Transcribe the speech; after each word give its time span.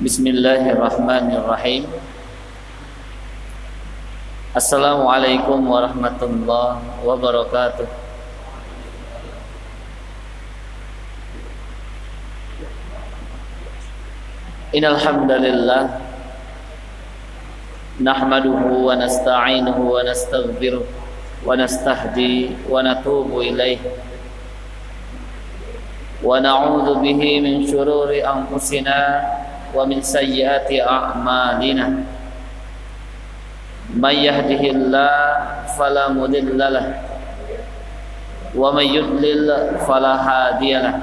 Bismillahirrahmanirrahim. 0.00 1.84
Assalamualaikum 4.56 5.60
warahmatullahi 5.60 7.04
wabarakatuh. 7.04 7.84
Innal 14.72 14.96
hamdalillah 14.96 16.00
nahmaduhu 18.00 18.88
wa 18.88 18.96
nasta'inuhu 18.96 19.84
wa 19.84 20.00
nastaghfiruh 20.00 20.88
wa 21.44 21.52
nastahdi 21.60 22.56
wa 22.64 22.80
natubu 22.80 23.44
ilaih 23.44 23.76
wa 26.24 26.40
na'udzu 26.40 27.04
bihi 27.04 27.44
min 27.44 27.68
shururi 27.68 28.24
anfusina 28.24 29.28
ومن 29.74 30.02
سيئات 30.02 30.70
أعمالنا. 30.72 31.86
من 33.90 34.14
يهده 34.14 34.62
الله 34.70 35.18
فلا 35.78 36.14
مضل 36.14 36.58
له 36.58 36.86
ومن 38.54 38.86
يضلل 38.86 39.48
فلا 39.82 40.14
هادي 40.14 40.72
له. 40.78 40.96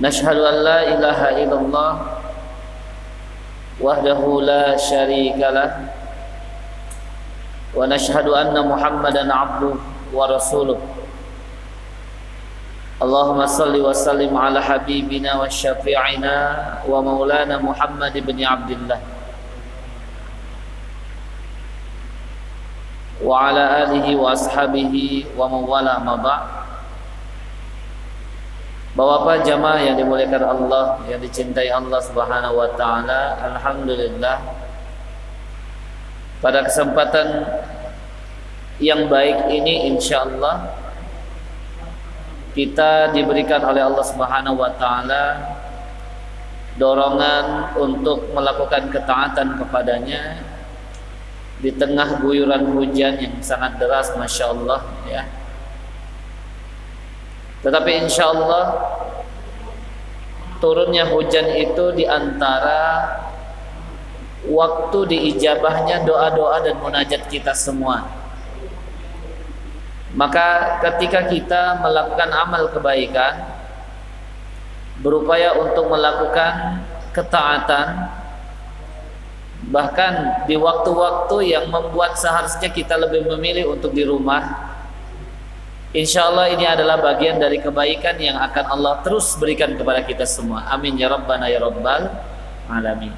نشهد 0.00 0.38
أن 0.38 0.56
لا 0.62 0.78
إله 0.94 1.20
إلا 1.42 1.56
الله 1.58 1.92
وحده 3.82 4.22
لا 4.42 4.64
شريك 4.76 5.38
له 5.38 5.70
ونشهد 7.74 8.26
أن 8.26 8.54
محمدا 8.68 9.22
عبده 9.34 9.74
ورسوله. 10.14 10.78
اللهم 13.03 13.39
صل 13.45 13.75
وسلم 13.75 14.31
على 14.31 14.63
حبيبنا 14.63 15.35
وشفيعنا 15.41 16.35
ومولانا 16.87 17.55
محمد 17.59 18.15
بن 18.17 18.37
عبد 18.43 18.71
الله 18.71 18.99
وعلى 23.23 23.63
آله 23.83 24.07
وأصحابه 24.15 24.95
ومن 25.37 25.61
والاه 25.67 25.99
ما 26.03 26.15
بعد 26.15 26.45
Bapak-bapak 28.93 29.41
jamaah 29.49 29.81
yang 29.81 29.97
dimuliakan 29.97 30.53
Allah, 30.53 31.01
yang 31.09 31.17
dicintai 31.17 31.65
Allah 31.73 31.97
Subhanahu 31.97 32.61
wa 32.61 32.69
taala, 32.77 33.41
alhamdulillah 33.41 34.37
pada 36.45 36.61
kesempatan 36.61 37.41
yang 38.77 39.09
baik 39.09 39.49
ini 39.49 39.89
insyaallah 39.89 40.76
kita 42.52 43.12
diberikan 43.12 43.60
oleh 43.64 43.84
Allah 43.84 44.04
Subhanahu 44.04 44.56
wa 44.60 44.72
taala 44.76 45.24
dorongan 46.78 47.74
untuk 47.74 48.30
melakukan 48.30 48.88
ketaatan 48.88 49.58
kepadanya 49.58 50.40
di 51.58 51.74
tengah 51.74 52.22
guyuran 52.22 52.70
hujan 52.70 53.18
yang 53.18 53.34
sangat 53.42 53.82
deras 53.82 54.14
Masya 54.14 54.44
Allah 54.54 54.80
ya. 55.10 55.22
Tetapi 57.66 57.90
insya 58.06 58.30
Allah 58.30 58.64
turunnya 60.62 61.10
hujan 61.10 61.50
itu 61.58 61.90
di 61.98 62.06
antara 62.06 63.10
waktu 64.46 64.98
diijabahnya 65.10 66.06
doa-doa 66.06 66.62
dan 66.62 66.78
munajat 66.78 67.26
kita 67.26 67.50
semua 67.50 68.06
maka 70.16 70.80
ketika 70.80 71.28
kita 71.28 71.62
melakukan 71.84 72.30
amal 72.32 72.72
kebaikan 72.72 73.44
berupaya 75.04 75.52
untuk 75.58 75.88
melakukan 75.92 76.80
ketaatan 77.12 78.08
bahkan 79.68 80.46
di 80.48 80.56
waktu-waktu 80.56 81.52
yang 81.52 81.68
membuat 81.68 82.16
seharusnya 82.16 82.72
kita 82.72 82.96
lebih 82.96 83.28
memilih 83.36 83.74
untuk 83.76 83.92
di 83.92 84.06
rumah 84.06 84.68
Insya 85.88 86.28
Allah 86.28 86.52
ini 86.52 86.68
adalah 86.68 87.00
bagian 87.00 87.40
dari 87.40 87.64
kebaikan 87.64 88.20
yang 88.20 88.36
akan 88.36 88.76
Allah 88.76 89.00
terus 89.00 89.32
berikan 89.40 89.72
kepada 89.72 90.04
kita 90.04 90.28
semua. 90.28 90.68
Amin 90.68 91.00
ya 91.00 91.08
Rabbana 91.08 91.48
ya 91.48 91.64
Rabbal 91.64 92.12
Alamin. 92.68 93.16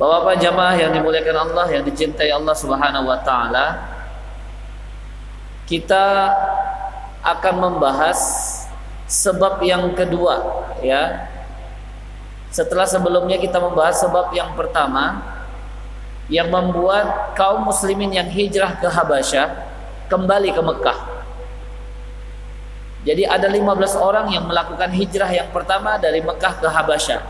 Bapak-bapak 0.00 0.40
jamaah 0.40 0.72
yang 0.80 0.96
dimuliakan 0.96 1.36
Allah 1.36 1.68
Yang 1.68 1.92
dicintai 1.92 2.32
Allah 2.32 2.56
subhanahu 2.56 3.12
wa 3.12 3.20
ta'ala 3.20 3.91
kita 5.72 6.28
akan 7.24 7.54
membahas 7.56 8.20
sebab 9.08 9.64
yang 9.64 9.96
kedua 9.96 10.68
ya. 10.84 11.32
Setelah 12.52 12.84
sebelumnya 12.84 13.40
kita 13.40 13.56
membahas 13.56 14.04
sebab 14.04 14.36
yang 14.36 14.52
pertama 14.52 15.24
yang 16.28 16.52
membuat 16.52 17.32
kaum 17.32 17.64
muslimin 17.64 18.12
yang 18.12 18.28
hijrah 18.28 18.76
ke 18.76 18.84
Habasyah 18.84 19.48
kembali 20.12 20.52
ke 20.52 20.60
Mekah. 20.60 20.98
Jadi 23.08 23.24
ada 23.24 23.48
15 23.48 23.96
orang 23.96 24.28
yang 24.28 24.44
melakukan 24.44 24.92
hijrah 24.92 25.32
yang 25.32 25.48
pertama 25.56 25.96
dari 25.96 26.20
Mekah 26.20 26.60
ke 26.60 26.68
Habasyah. 26.68 27.24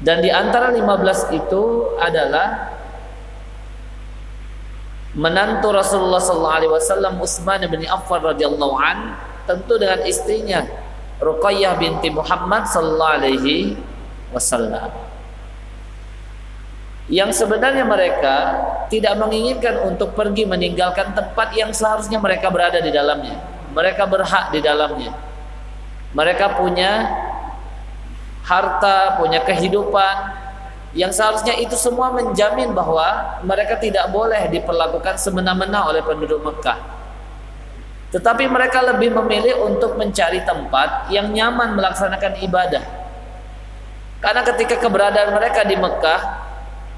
Dan 0.00 0.24
di 0.24 0.32
antara 0.32 0.72
15 0.72 1.36
itu 1.36 1.92
adalah 2.00 2.77
menantu 5.18 5.74
Rasulullah 5.74 6.22
sallallahu 6.22 6.56
alaihi 6.62 6.72
wasallam 6.72 7.18
Utsman 7.18 7.66
bin 7.66 7.82
Affan 7.90 8.22
radhiyallahu 8.22 8.78
an 8.78 9.18
tentu 9.50 9.74
dengan 9.74 10.06
istrinya 10.06 10.62
Ruqayyah 11.18 11.74
binti 11.74 12.14
Muhammad 12.14 12.70
sallallahu 12.70 13.14
alaihi 13.18 13.74
wasallam. 14.30 14.94
Yang 17.10 17.42
sebenarnya 17.42 17.82
mereka 17.82 18.36
tidak 18.86 19.18
menginginkan 19.18 19.82
untuk 19.82 20.14
pergi 20.14 20.46
meninggalkan 20.46 21.10
tempat 21.16 21.50
yang 21.56 21.74
seharusnya 21.74 22.22
mereka 22.22 22.52
berada 22.52 22.78
di 22.78 22.94
dalamnya. 22.94 23.42
Mereka 23.74 24.06
berhak 24.06 24.54
di 24.54 24.60
dalamnya. 24.62 25.10
Mereka 26.14 26.60
punya 26.60 27.08
harta 28.46 29.18
punya 29.20 29.42
kehidupan 29.44 30.37
yang 30.96 31.12
seharusnya 31.12 31.52
itu 31.60 31.76
semua 31.76 32.08
menjamin 32.08 32.72
bahwa 32.72 33.40
mereka 33.44 33.76
tidak 33.76 34.08
boleh 34.08 34.48
diperlakukan 34.48 35.20
semena-mena 35.20 35.84
oleh 35.84 36.00
penduduk 36.00 36.40
Mekah. 36.40 36.80
Tetapi 38.08 38.48
mereka 38.48 38.80
lebih 38.80 39.12
memilih 39.12 39.68
untuk 39.68 40.00
mencari 40.00 40.40
tempat 40.40 41.12
yang 41.12 41.28
nyaman 41.28 41.76
melaksanakan 41.76 42.40
ibadah. 42.40 42.80
Karena 44.24 44.40
ketika 44.48 44.80
keberadaan 44.80 45.36
mereka 45.36 45.60
di 45.68 45.76
Mekah 45.76 46.20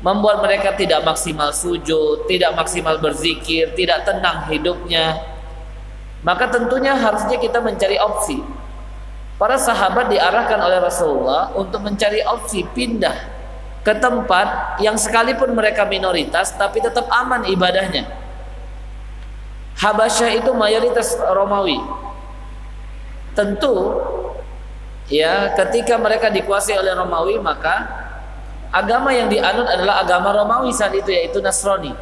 membuat 0.06 0.38
mereka 0.38 0.70
tidak 0.78 1.02
maksimal 1.02 1.50
sujud, 1.50 2.30
tidak 2.30 2.54
maksimal 2.54 2.94
berzikir, 3.02 3.74
tidak 3.74 4.06
tenang 4.06 4.46
hidupnya. 4.46 5.18
Maka 6.22 6.46
tentunya 6.46 6.94
harusnya 6.94 7.42
kita 7.42 7.58
mencari 7.58 7.98
opsi. 7.98 8.38
Para 9.34 9.58
sahabat 9.58 10.14
diarahkan 10.14 10.62
oleh 10.62 10.78
Rasulullah 10.78 11.50
untuk 11.58 11.82
mencari 11.82 12.22
opsi 12.22 12.62
pindah 12.70 13.39
ke 13.80 13.96
tempat 13.96 14.76
yang 14.84 14.96
sekalipun 15.00 15.56
mereka 15.56 15.88
minoritas 15.88 16.52
tapi 16.52 16.84
tetap 16.84 17.08
aman 17.08 17.48
ibadahnya. 17.48 18.04
Habasyah 19.80 20.36
itu 20.36 20.52
mayoritas 20.52 21.16
Romawi. 21.16 21.80
Tentu 23.32 23.96
ya 25.08 25.56
ketika 25.56 25.96
mereka 25.96 26.28
dikuasai 26.28 26.76
oleh 26.76 26.92
Romawi 26.92 27.40
maka 27.40 27.88
agama 28.68 29.10
yang 29.10 29.32
dianut 29.32 29.64
adalah 29.64 30.04
agama 30.04 30.30
Romawi 30.36 30.70
saat 30.76 30.92
itu 30.92 31.08
yaitu 31.08 31.40
Nasrani. 31.40 31.96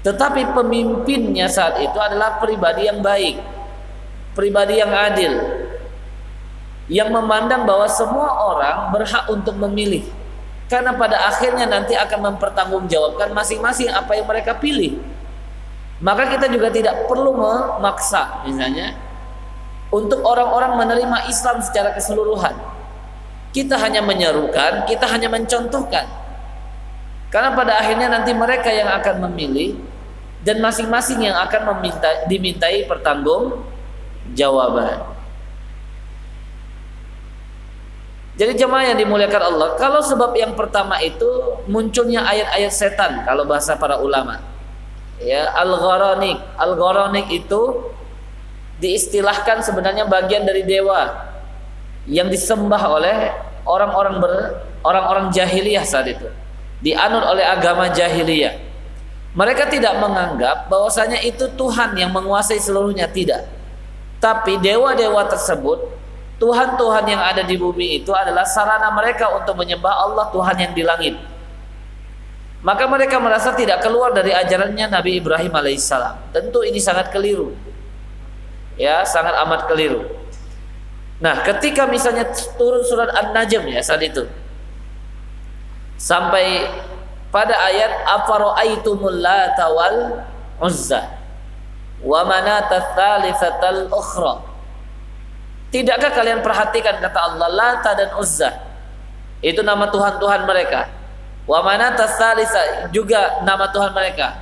Tetapi 0.00 0.54
pemimpinnya 0.54 1.50
saat 1.50 1.82
itu 1.82 1.98
adalah 1.98 2.38
pribadi 2.38 2.86
yang 2.86 3.02
baik, 3.02 3.42
pribadi 4.38 4.78
yang 4.78 4.94
adil, 4.94 5.34
yang 6.86 7.10
memandang 7.10 7.66
bahwa 7.66 7.90
semua 7.90 8.35
orang 8.56 8.90
berhak 8.96 9.24
untuk 9.28 9.54
memilih. 9.60 10.04
Karena 10.66 10.96
pada 10.96 11.30
akhirnya 11.30 11.68
nanti 11.68 11.94
akan 11.94 12.34
mempertanggungjawabkan 12.34 13.30
masing-masing 13.30 13.86
apa 13.92 14.18
yang 14.18 14.26
mereka 14.26 14.56
pilih. 14.58 14.98
Maka 16.02 16.28
kita 16.28 16.50
juga 16.50 16.68
tidak 16.68 17.06
perlu 17.06 17.32
memaksa 17.32 18.44
misalnya 18.44 18.98
untuk 19.94 20.20
orang-orang 20.26 20.76
menerima 20.76 21.30
Islam 21.30 21.62
secara 21.62 21.94
keseluruhan. 21.94 22.52
Kita 23.54 23.78
hanya 23.80 24.02
menyerukan 24.02 24.84
kita 24.90 25.06
hanya 25.06 25.30
mencontohkan. 25.30 26.04
Karena 27.30 27.54
pada 27.54 27.78
akhirnya 27.80 28.10
nanti 28.10 28.34
mereka 28.34 28.68
yang 28.68 28.90
akan 28.90 29.30
memilih 29.30 29.78
dan 30.42 30.58
masing-masing 30.60 31.26
yang 31.26 31.38
akan 31.46 31.74
meminta 31.74 32.26
dimintai 32.26 32.86
pertanggung 32.86 33.66
jawaban 34.34 35.15
Jadi 38.36 38.52
jemaah 38.52 38.92
yang 38.92 38.98
dimuliakan 39.00 39.42
Allah, 39.48 39.68
kalau 39.80 40.04
sebab 40.04 40.36
yang 40.36 40.52
pertama 40.52 41.00
itu 41.00 41.24
munculnya 41.72 42.20
ayat-ayat 42.20 42.72
setan 42.72 43.24
kalau 43.24 43.48
bahasa 43.48 43.80
para 43.80 43.96
ulama. 43.96 44.44
Ya, 45.16 45.48
al-gharanik. 45.56 46.36
Al-gharanik 46.60 47.32
itu 47.32 47.88
diistilahkan 48.76 49.64
sebenarnya 49.64 50.04
bagian 50.04 50.44
dari 50.44 50.60
dewa 50.68 51.32
yang 52.04 52.28
disembah 52.28 52.82
oleh 52.92 53.32
orang-orang 53.64 54.20
ber 54.20 54.32
orang-orang 54.84 55.32
jahiliyah 55.32 55.82
saat 55.82 56.12
itu 56.12 56.28
dianut 56.84 57.24
oleh 57.24 57.42
agama 57.42 57.88
jahiliyah 57.88 58.54
mereka 59.32 59.66
tidak 59.66 59.96
menganggap 59.96 60.68
bahwasanya 60.68 61.24
itu 61.24 61.48
Tuhan 61.56 61.96
yang 61.98 62.12
menguasai 62.12 62.60
seluruhnya 62.60 63.08
tidak 63.10 63.48
tapi 64.20 64.60
dewa-dewa 64.60 65.24
tersebut 65.24 65.88
Tuhan-Tuhan 66.36 67.04
yang 67.08 67.22
ada 67.22 67.40
di 67.40 67.56
bumi 67.56 68.04
itu 68.04 68.12
adalah 68.12 68.44
sarana 68.44 68.92
mereka 68.92 69.32
untuk 69.32 69.56
menyembah 69.56 70.04
Allah 70.04 70.28
Tuhan 70.28 70.56
yang 70.60 70.72
di 70.76 70.84
langit. 70.84 71.16
Maka 72.60 72.84
mereka 72.90 73.16
merasa 73.16 73.56
tidak 73.56 73.80
keluar 73.80 74.12
dari 74.12 74.34
ajarannya 74.36 74.90
Nabi 74.90 75.16
Ibrahim 75.22 75.54
alaihissalam. 75.54 76.34
Tentu 76.36 76.60
ini 76.60 76.76
sangat 76.76 77.08
keliru. 77.08 77.56
Ya 78.76 79.00
sangat 79.08 79.32
amat 79.46 79.64
keliru. 79.64 80.04
Nah, 81.16 81.40
ketika 81.40 81.88
misalnya 81.88 82.28
turun 82.60 82.84
surat 82.84 83.08
An-Najm 83.16 83.72
ya 83.72 83.80
saat 83.80 84.04
itu. 84.04 84.28
Sampai 85.96 86.68
pada 87.32 87.56
ayat 87.56 88.04
afara'aitumul 88.04 89.24
lata 89.24 89.72
wal 89.72 90.20
uzza 90.60 91.16
wa 92.04 92.20
manata 92.28 92.92
tsalitsatal 92.92 93.88
ukhra. 93.88 94.44
Tidakkah 95.76 96.08
kalian 96.08 96.40
perhatikan 96.40 96.96
kata 97.04 97.20
Allah 97.20 97.52
Lata 97.52 97.92
dan 97.92 98.16
Uzza 98.16 98.48
itu 99.44 99.60
nama 99.60 99.92
Tuhan-Tuhan 99.92 100.48
mereka. 100.48 100.88
Wa 101.44 101.60
manata 101.60 102.08
tsalisa 102.08 102.88
juga 102.96 103.44
nama 103.44 103.68
Tuhan 103.68 103.92
mereka. 103.92 104.40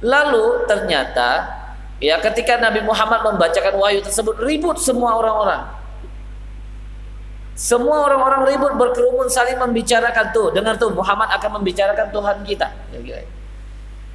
Lalu 0.00 0.64
ternyata 0.64 1.44
ya 2.00 2.16
ketika 2.24 2.56
Nabi 2.56 2.80
Muhammad 2.88 3.20
membacakan 3.20 3.76
wahyu 3.76 4.00
tersebut 4.00 4.40
ribut 4.40 4.80
semua 4.80 5.20
orang-orang 5.20 5.68
semua 7.52 8.08
orang-orang 8.08 8.48
ribut 8.48 8.72
berkerumun 8.80 9.28
saling 9.28 9.60
membicarakan 9.60 10.32
tuh. 10.32 10.56
Dengar 10.56 10.80
tuh 10.80 10.88
Muhammad 10.88 11.36
akan 11.36 11.60
membicarakan 11.60 12.08
Tuhan 12.08 12.36
kita. 12.48 12.72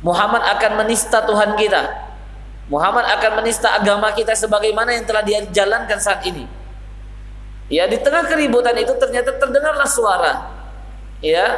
Muhammad 0.01 0.41
akan 0.57 0.71
menista 0.81 1.21
Tuhan 1.21 1.53
kita. 1.53 1.85
Muhammad 2.67 3.07
akan 3.07 3.31
menista 3.43 3.71
agama 3.75 4.11
kita 4.11 4.35
sebagaimana 4.35 4.91
yang 4.91 5.07
telah 5.07 5.23
dia 5.23 5.39
jalankan 5.47 5.99
saat 5.99 6.23
ini. 6.27 6.43
Ya, 7.67 7.87
di 7.87 7.99
tengah 7.99 8.27
keributan 8.27 8.75
itu 8.75 8.91
ternyata 8.95 9.35
terdengarlah 9.39 9.87
suara. 9.87 10.33
Ya, 11.23 11.55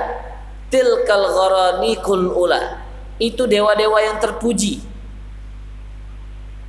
tilkal 0.70 1.26
gharanikul 1.34 2.34
ula. 2.34 2.82
Itu 3.18 3.50
dewa-dewa 3.50 4.00
yang 4.06 4.18
terpuji. 4.22 4.86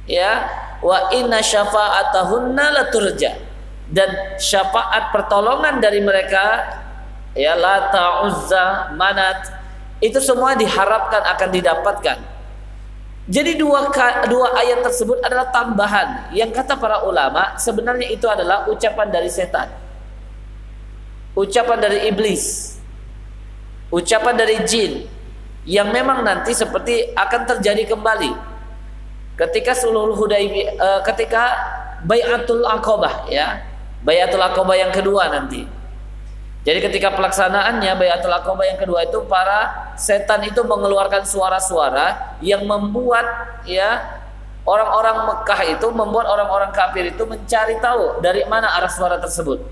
Ya, 0.09 0.49
wa 0.81 1.13
inna 1.13 1.45
syafa'atahunna 1.45 2.67
laturja 2.81 3.37
dan 3.91 4.41
syafaat 4.41 5.11
pertolongan 5.11 5.83
dari 5.83 6.01
mereka 6.01 6.63
ya 7.35 7.59
Lata 7.59 8.27
Uzza 8.27 8.95
Manat 8.95 9.51
itu 10.01 10.17
semua 10.23 10.57
diharapkan 10.57 11.21
akan 11.37 11.49
didapatkan. 11.53 12.19
Jadi 13.31 13.55
dua 13.55 13.87
dua 14.27 14.59
ayat 14.59 14.83
tersebut 14.83 15.23
adalah 15.23 15.55
tambahan 15.55 16.35
yang 16.35 16.51
kata 16.51 16.75
para 16.75 17.07
ulama 17.07 17.55
sebenarnya 17.63 18.11
itu 18.11 18.27
adalah 18.27 18.67
ucapan 18.67 19.07
dari 19.07 19.31
setan. 19.31 19.71
Ucapan 21.39 21.79
dari 21.79 22.11
iblis. 22.11 22.75
Ucapan 23.95 24.35
dari 24.35 24.59
jin 24.67 25.07
yang 25.63 25.95
memang 25.95 26.27
nanti 26.27 26.51
seperti 26.51 27.15
akan 27.15 27.43
terjadi 27.47 27.95
kembali 27.95 28.33
ketika 29.39 29.79
seluruh 29.79 30.19
Hudaybiyah 30.19 30.75
uh, 30.79 31.01
ketika 31.07 31.55
Bayatul 32.03 32.65
Aqabah 32.67 33.29
ya 33.29 33.63
Bayatul 34.03 34.43
Aqabah 34.43 34.75
yang 34.75 34.91
kedua 34.91 35.31
nanti. 35.31 35.80
Jadi 36.61 36.79
ketika 36.85 37.17
pelaksanaannya 37.17 37.97
Bayatul 37.97 38.37
Aqabah 38.37 38.65
yang 38.69 38.79
kedua 38.79 39.09
itu 39.09 39.25
para 39.25 39.93
setan 39.97 40.45
itu 40.45 40.61
mengeluarkan 40.61 41.25
suara-suara 41.25 42.37
yang 42.45 42.69
membuat 42.69 43.25
ya 43.65 44.21
orang-orang 44.69 45.25
Mekah 45.25 45.61
itu 45.73 45.87
membuat 45.89 46.29
orang-orang 46.29 46.69
kafir 46.77 47.09
itu 47.09 47.25
mencari 47.25 47.81
tahu 47.81 48.21
dari 48.21 48.45
mana 48.45 48.77
arah 48.77 48.93
suara 48.93 49.17
tersebut. 49.17 49.65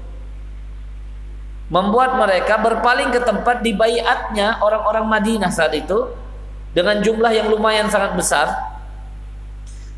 Membuat 1.69 2.17
mereka 2.17 2.57
berpaling 2.57 3.13
ke 3.13 3.21
tempat 3.21 3.61
di 3.61 3.77
bayatnya 3.77 4.57
orang-orang 4.65 5.05
Madinah 5.05 5.53
saat 5.53 5.77
itu 5.77 6.09
dengan 6.73 7.05
jumlah 7.05 7.33
yang 7.37 7.53
lumayan 7.53 7.93
sangat 7.93 8.17
besar 8.17 8.49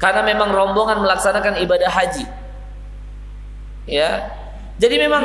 karena 0.01 0.25
memang 0.25 0.51
rombongan 0.51 1.05
melaksanakan 1.05 1.61
ibadah 1.61 1.93
haji 1.93 2.25
ya 3.85 4.33
jadi 4.81 4.97
memang 4.97 5.23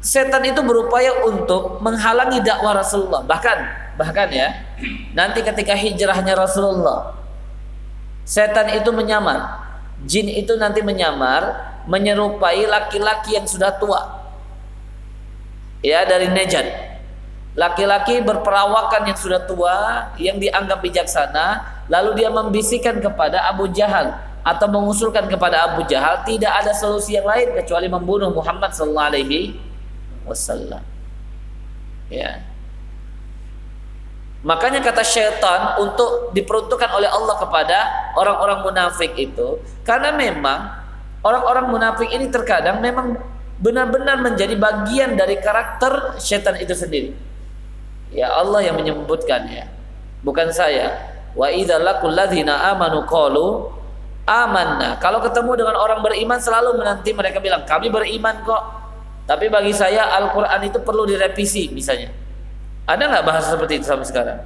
setan 0.00 0.42
itu 0.48 0.60
berupaya 0.64 1.24
untuk 1.28 1.78
menghalangi 1.84 2.40
dakwah 2.40 2.76
Rasulullah. 2.76 3.24
Bahkan 3.24 3.58
bahkan 4.00 4.28
ya 4.32 4.48
nanti 5.12 5.44
ketika 5.44 5.76
hijrahnya 5.76 6.32
Rasulullah 6.36 7.16
setan 8.24 8.72
itu 8.74 8.90
menyamar. 8.90 9.68
Jin 10.00 10.32
itu 10.32 10.56
nanti 10.56 10.80
menyamar 10.80 11.76
menyerupai 11.84 12.64
laki-laki 12.64 13.36
yang 13.36 13.44
sudah 13.44 13.76
tua. 13.76 14.00
Ya 15.84 16.04
dari 16.08 16.28
Nejad 16.32 16.90
laki-laki 17.58 18.22
berperawakan 18.22 19.10
yang 19.10 19.18
sudah 19.18 19.42
tua 19.42 20.08
yang 20.22 20.38
dianggap 20.38 20.78
bijaksana 20.78 21.66
lalu 21.90 22.22
dia 22.22 22.30
membisikkan 22.30 23.02
kepada 23.02 23.42
Abu 23.50 23.66
Jahal 23.74 24.14
atau 24.40 24.66
mengusulkan 24.70 25.26
kepada 25.26 25.66
Abu 25.68 25.82
Jahal 25.90 26.22
tidak 26.22 26.52
ada 26.62 26.72
solusi 26.72 27.18
yang 27.18 27.26
lain 27.26 27.52
kecuali 27.58 27.90
membunuh 27.90 28.30
Muhammad 28.30 28.70
sallallahu 28.70 29.10
alaihi 29.12 29.58
wasallam. 30.30 30.82
Ya. 32.06 32.46
Makanya 34.40 34.80
kata 34.80 35.04
syaitan 35.04 35.76
untuk 35.84 36.32
diperuntukkan 36.32 36.90
oleh 36.96 37.10
Allah 37.12 37.36
kepada 37.36 37.78
orang-orang 38.16 38.64
munafik 38.64 39.12
itu 39.20 39.60
karena 39.84 40.16
memang 40.16 40.80
orang-orang 41.20 41.68
munafik 41.68 42.08
ini 42.08 42.32
terkadang 42.32 42.80
memang 42.80 43.20
benar-benar 43.60 44.24
menjadi 44.24 44.56
bagian 44.56 45.12
dari 45.20 45.36
karakter 45.36 46.16
syaitan 46.16 46.56
itu 46.56 46.72
sendiri. 46.72 47.12
Ya 48.10 48.32
Allah 48.32 48.64
yang 48.64 48.80
menyebutkan 48.80 49.44
ya. 49.46 49.68
Bukan 50.24 50.50
saya. 50.50 51.12
Wa 51.36 51.52
idza 51.52 51.78
laqul 51.78 52.16
ladzina 52.16 52.72
amanu 52.72 53.04
qalu 53.04 53.70
amanna. 54.24 54.96
Kalau 54.98 55.20
ketemu 55.20 55.52
dengan 55.60 55.76
orang 55.76 56.00
beriman 56.00 56.40
selalu 56.40 56.80
menanti 56.80 57.12
mereka 57.12 57.38
bilang 57.38 57.68
kami 57.68 57.92
beriman 57.92 58.40
kok. 58.40 58.79
Tapi 59.24 59.46
bagi 59.48 59.72
saya 59.74 60.10
Al-Quran 60.20 60.60
itu 60.68 60.78
perlu 60.82 61.06
direvisi 61.06 61.70
misalnya. 61.70 62.10
Ada 62.86 63.02
nggak 63.06 63.24
bahasa 63.24 63.54
seperti 63.54 63.78
itu 63.78 63.86
sampai 63.86 64.06
sekarang? 64.08 64.38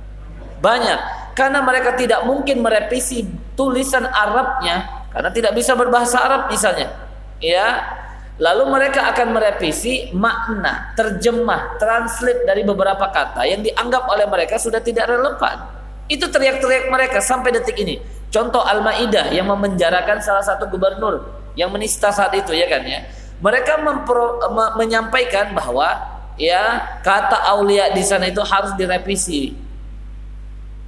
Banyak. 0.60 1.00
Karena 1.34 1.60
mereka 1.66 1.98
tidak 1.98 2.22
mungkin 2.28 2.62
merevisi 2.62 3.26
tulisan 3.58 4.06
Arabnya 4.06 5.08
karena 5.10 5.30
tidak 5.30 5.52
bisa 5.54 5.78
berbahasa 5.78 6.20
Arab 6.22 6.42
misalnya. 6.50 6.90
Ya. 7.38 8.00
Lalu 8.34 8.66
mereka 8.66 9.14
akan 9.14 9.30
merevisi 9.30 10.10
makna, 10.10 10.90
terjemah, 10.98 11.78
translate 11.78 12.42
dari 12.42 12.66
beberapa 12.66 13.06
kata 13.14 13.46
yang 13.46 13.62
dianggap 13.62 14.10
oleh 14.10 14.26
mereka 14.26 14.58
sudah 14.58 14.82
tidak 14.82 15.06
relevan. 15.06 15.70
Itu 16.10 16.26
teriak-teriak 16.26 16.90
mereka 16.90 17.22
sampai 17.22 17.54
detik 17.54 17.78
ini. 17.78 18.02
Contoh 18.34 18.58
Al-Maidah 18.58 19.30
yang 19.30 19.46
memenjarakan 19.46 20.18
salah 20.18 20.42
satu 20.42 20.66
gubernur 20.66 21.30
yang 21.54 21.70
menista 21.70 22.10
saat 22.10 22.34
itu 22.34 22.50
ya 22.50 22.66
kan 22.66 22.82
ya. 22.82 23.06
Mereka 23.44 23.84
mempro, 23.84 24.40
me, 24.56 24.64
menyampaikan 24.80 25.52
bahwa 25.52 25.92
ya 26.40 26.80
kata 27.04 27.44
aulia 27.52 27.92
di 27.92 28.00
sana 28.00 28.32
itu 28.32 28.40
harus 28.40 28.72
direvisi. 28.72 29.52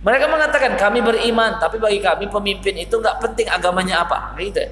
Mereka 0.00 0.25
mengatakan 0.25 0.72
kami 0.80 1.04
beriman, 1.04 1.60
tapi 1.60 1.76
bagi 1.76 2.00
kami 2.00 2.32
pemimpin 2.32 2.80
itu 2.80 2.96
nggak 2.96 3.20
penting 3.20 3.44
agamanya 3.52 4.08
apa, 4.08 4.32
gitu. 4.40 4.64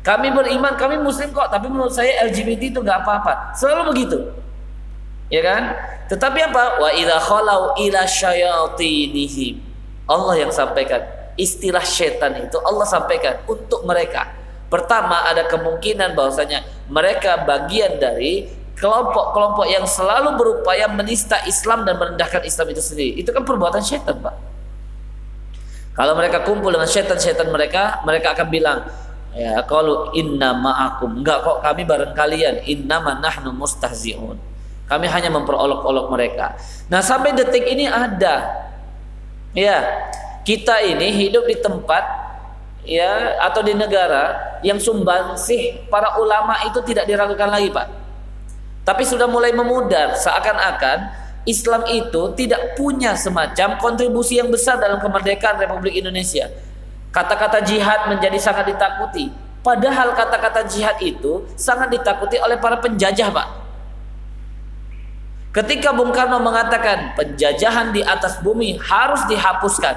Kami 0.00 0.32
beriman, 0.32 0.78
kami 0.78 0.96
muslim 1.02 1.34
kok, 1.34 1.50
tapi 1.50 1.66
menurut 1.68 1.92
saya 1.92 2.24
LGBT 2.30 2.72
itu 2.72 2.80
nggak 2.80 3.04
apa-apa. 3.04 3.52
Selalu 3.58 3.82
begitu. 3.92 4.18
Ya 5.26 5.42
kan? 5.42 5.74
Tetapi 6.06 6.38
apa? 6.38 6.78
Wa 6.78 6.90
idza 6.94 7.18
khalau 7.18 7.74
ila. 7.74 8.02
Allah 10.06 10.34
yang 10.38 10.54
sampaikan 10.54 11.02
istilah 11.34 11.84
setan 11.84 12.46
itu 12.46 12.56
Allah 12.64 12.86
sampaikan 12.88 13.42
untuk 13.50 13.84
mereka. 13.84 14.30
Pertama 14.66 15.22
ada 15.26 15.46
kemungkinan 15.46 16.18
bahwasanya 16.18 16.66
mereka 16.90 17.46
bagian 17.46 18.02
dari 18.02 18.50
kelompok-kelompok 18.76 19.66
yang 19.66 19.88
selalu 19.88 20.36
berupaya 20.36 20.90
menista 20.90 21.40
Islam 21.48 21.88
dan 21.88 21.96
merendahkan 21.96 22.44
Islam 22.44 22.66
itu 22.74 22.82
sendiri. 22.84 23.12
Itu 23.22 23.32
kan 23.32 23.42
perbuatan 23.42 23.80
setan, 23.80 24.20
Pak. 24.20 24.34
Kalau 25.96 26.12
mereka 26.12 26.44
kumpul 26.44 26.76
dengan 26.76 26.84
setan-setan 26.84 27.48
mereka, 27.48 28.04
mereka 28.04 28.36
akan 28.36 28.46
bilang, 28.52 28.84
ya 29.32 29.64
kalau 29.64 30.12
inna 30.12 30.52
ma'akum, 30.52 31.24
enggak 31.24 31.40
kok 31.40 31.64
kami 31.64 31.88
bareng 31.88 32.12
kalian, 32.12 32.60
inna 32.68 33.00
nahnu 33.00 33.48
mustahzi'un. 33.56 34.36
Kami 34.86 35.06
hanya 35.08 35.32
memperolok-olok 35.32 36.06
mereka. 36.12 36.54
Nah, 36.92 37.00
sampai 37.00 37.34
detik 37.34 37.64
ini 37.64 37.90
ada 37.90 38.66
ya 39.56 39.82
kita 40.46 40.84
ini 40.84 41.10
hidup 41.16 41.48
di 41.48 41.56
tempat 41.58 42.04
ya 42.86 43.36
atau 43.42 43.60
di 43.66 43.74
negara 43.74 44.58
yang 44.62 44.78
sumbangsih 44.78 45.90
para 45.90 46.16
ulama 46.22 46.56
itu 46.64 46.78
tidak 46.86 47.04
diragukan 47.04 47.50
lagi 47.50 47.68
Pak. 47.68 47.86
Tapi 48.86 49.02
sudah 49.02 49.26
mulai 49.26 49.50
memudar 49.50 50.14
seakan-akan 50.14 51.26
Islam 51.46 51.86
itu 51.90 52.34
tidak 52.38 52.78
punya 52.78 53.18
semacam 53.18 53.78
kontribusi 53.82 54.38
yang 54.38 54.50
besar 54.50 54.78
dalam 54.78 55.02
kemerdekaan 55.02 55.58
Republik 55.58 55.98
Indonesia. 55.98 56.50
Kata-kata 57.10 57.62
jihad 57.66 58.10
menjadi 58.10 58.38
sangat 58.38 58.70
ditakuti. 58.70 59.30
Padahal 59.62 60.14
kata-kata 60.14 60.62
jihad 60.70 60.98
itu 61.02 61.42
sangat 61.58 61.90
ditakuti 61.90 62.38
oleh 62.38 62.54
para 62.58 62.78
penjajah, 62.78 63.30
Pak. 63.34 63.48
Ketika 65.50 65.90
Bung 65.90 66.12
Karno 66.12 66.38
mengatakan 66.38 67.16
penjajahan 67.16 67.90
di 67.90 68.04
atas 68.04 68.38
bumi 68.44 68.76
harus 68.76 69.24
dihapuskan 69.24 69.96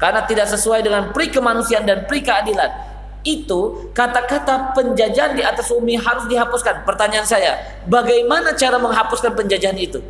karena 0.00 0.24
tidak 0.24 0.48
sesuai 0.48 0.80
dengan 0.80 1.12
pri 1.12 1.28
kemanusiaan 1.28 1.84
dan 1.84 2.08
pri 2.08 2.24
keadilan, 2.24 2.72
itu 3.20 3.92
kata-kata 3.92 4.72
penjajahan 4.72 5.36
di 5.36 5.44
atas 5.44 5.68
bumi 5.68 6.00
harus 6.00 6.24
dihapuskan. 6.24 6.88
Pertanyaan 6.88 7.28
saya, 7.28 7.84
bagaimana 7.84 8.56
cara 8.56 8.80
menghapuskan 8.80 9.36
penjajahan 9.36 9.76
itu? 9.76 10.00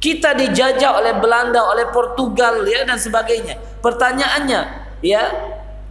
Kita 0.00 0.32
dijajah 0.32 1.00
oleh 1.00 1.12
Belanda, 1.20 1.64
oleh 1.64 1.88
Portugal 1.92 2.64
ya 2.64 2.88
dan 2.88 2.96
sebagainya. 2.96 3.60
Pertanyaannya, 3.84 4.60
ya, 5.04 5.22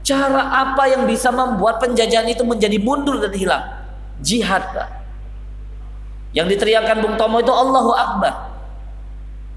cara 0.01 0.65
apa 0.65 0.89
yang 0.89 1.05
bisa 1.05 1.29
membuat 1.29 1.77
penjajahan 1.77 2.25
itu 2.29 2.41
menjadi 2.41 2.77
mundur 2.81 3.21
dan 3.21 3.33
hilang? 3.33 3.65
Jihad, 4.21 4.65
Pak. 4.73 4.89
Yang 6.33 6.57
diteriakkan 6.57 7.05
Bung 7.05 7.17
Tomo 7.17 7.37
itu 7.37 7.53
Allahu 7.53 7.93
Akbar. 7.93 8.33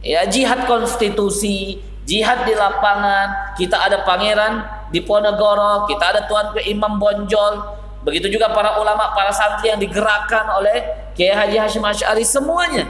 Ya, 0.05 0.29
jihad 0.29 0.69
konstitusi, 0.69 1.81
jihad 2.07 2.47
di 2.47 2.55
lapangan, 2.55 3.59
kita 3.59 3.77
ada 3.77 4.07
pangeran 4.07 4.63
di 4.95 5.03
Ponegoro, 5.03 5.85
kita 5.91 6.15
ada 6.15 6.21
Tuan 6.31 6.55
ke 6.55 6.63
Imam 6.71 7.03
Bonjol, 7.03 7.59
begitu 8.07 8.31
juga 8.31 8.55
para 8.55 8.79
ulama, 8.79 9.11
para 9.13 9.35
santri 9.35 9.75
yang 9.75 9.83
digerakkan 9.83 10.47
oleh 10.55 11.11
Kiai 11.19 11.35
Haji 11.35 11.59
Hashim 11.59 11.83
Asy'ari 11.83 12.23
semuanya, 12.23 12.87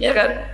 ya 0.00 0.16
kan? 0.16 0.48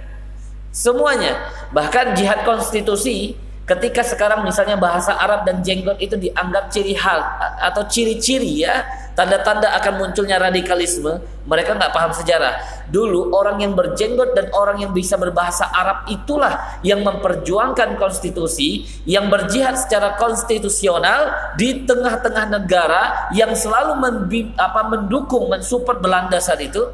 Semuanya. 0.75 1.39
Bahkan 1.71 2.19
jihad 2.19 2.43
konstitusi 2.43 3.39
ketika 3.71 4.03
sekarang 4.03 4.43
misalnya 4.43 4.75
bahasa 4.75 5.15
Arab 5.15 5.47
dan 5.47 5.63
jenggot 5.63 5.95
itu 6.03 6.19
dianggap 6.19 6.75
ciri 6.75 6.99
hal 6.99 7.23
atau 7.63 7.87
ciri-ciri 7.87 8.67
ya 8.67 8.83
tanda-tanda 9.15 9.71
akan 9.79 10.03
munculnya 10.03 10.43
radikalisme 10.43 11.23
mereka 11.47 11.79
nggak 11.79 11.95
paham 11.95 12.11
sejarah. 12.11 12.59
Dulu 12.91 13.31
orang 13.31 13.63
yang 13.63 13.79
berjenggot 13.79 14.35
dan 14.35 14.51
orang 14.51 14.83
yang 14.83 14.91
bisa 14.91 15.15
berbahasa 15.15 15.71
Arab 15.71 16.11
itulah 16.11 16.83
yang 16.83 17.07
memperjuangkan 17.07 17.95
konstitusi 17.95 18.87
yang 19.07 19.31
berjihad 19.31 19.79
secara 19.79 20.19
konstitusional 20.19 21.55
di 21.55 21.87
tengah-tengah 21.87 22.51
negara 22.51 23.31
yang 23.31 23.55
selalu 23.55 23.99
membi, 23.99 24.41
apa, 24.59 24.83
mendukung 24.91 25.47
mensupport 25.47 26.03
Belanda 26.03 26.43
saat 26.43 26.59
itu. 26.59 26.91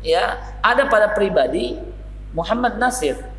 Ya 0.00 0.38
ada 0.64 0.88
pada 0.88 1.12
pribadi 1.12 1.76
Muhammad 2.32 2.80
Nasir 2.80 3.29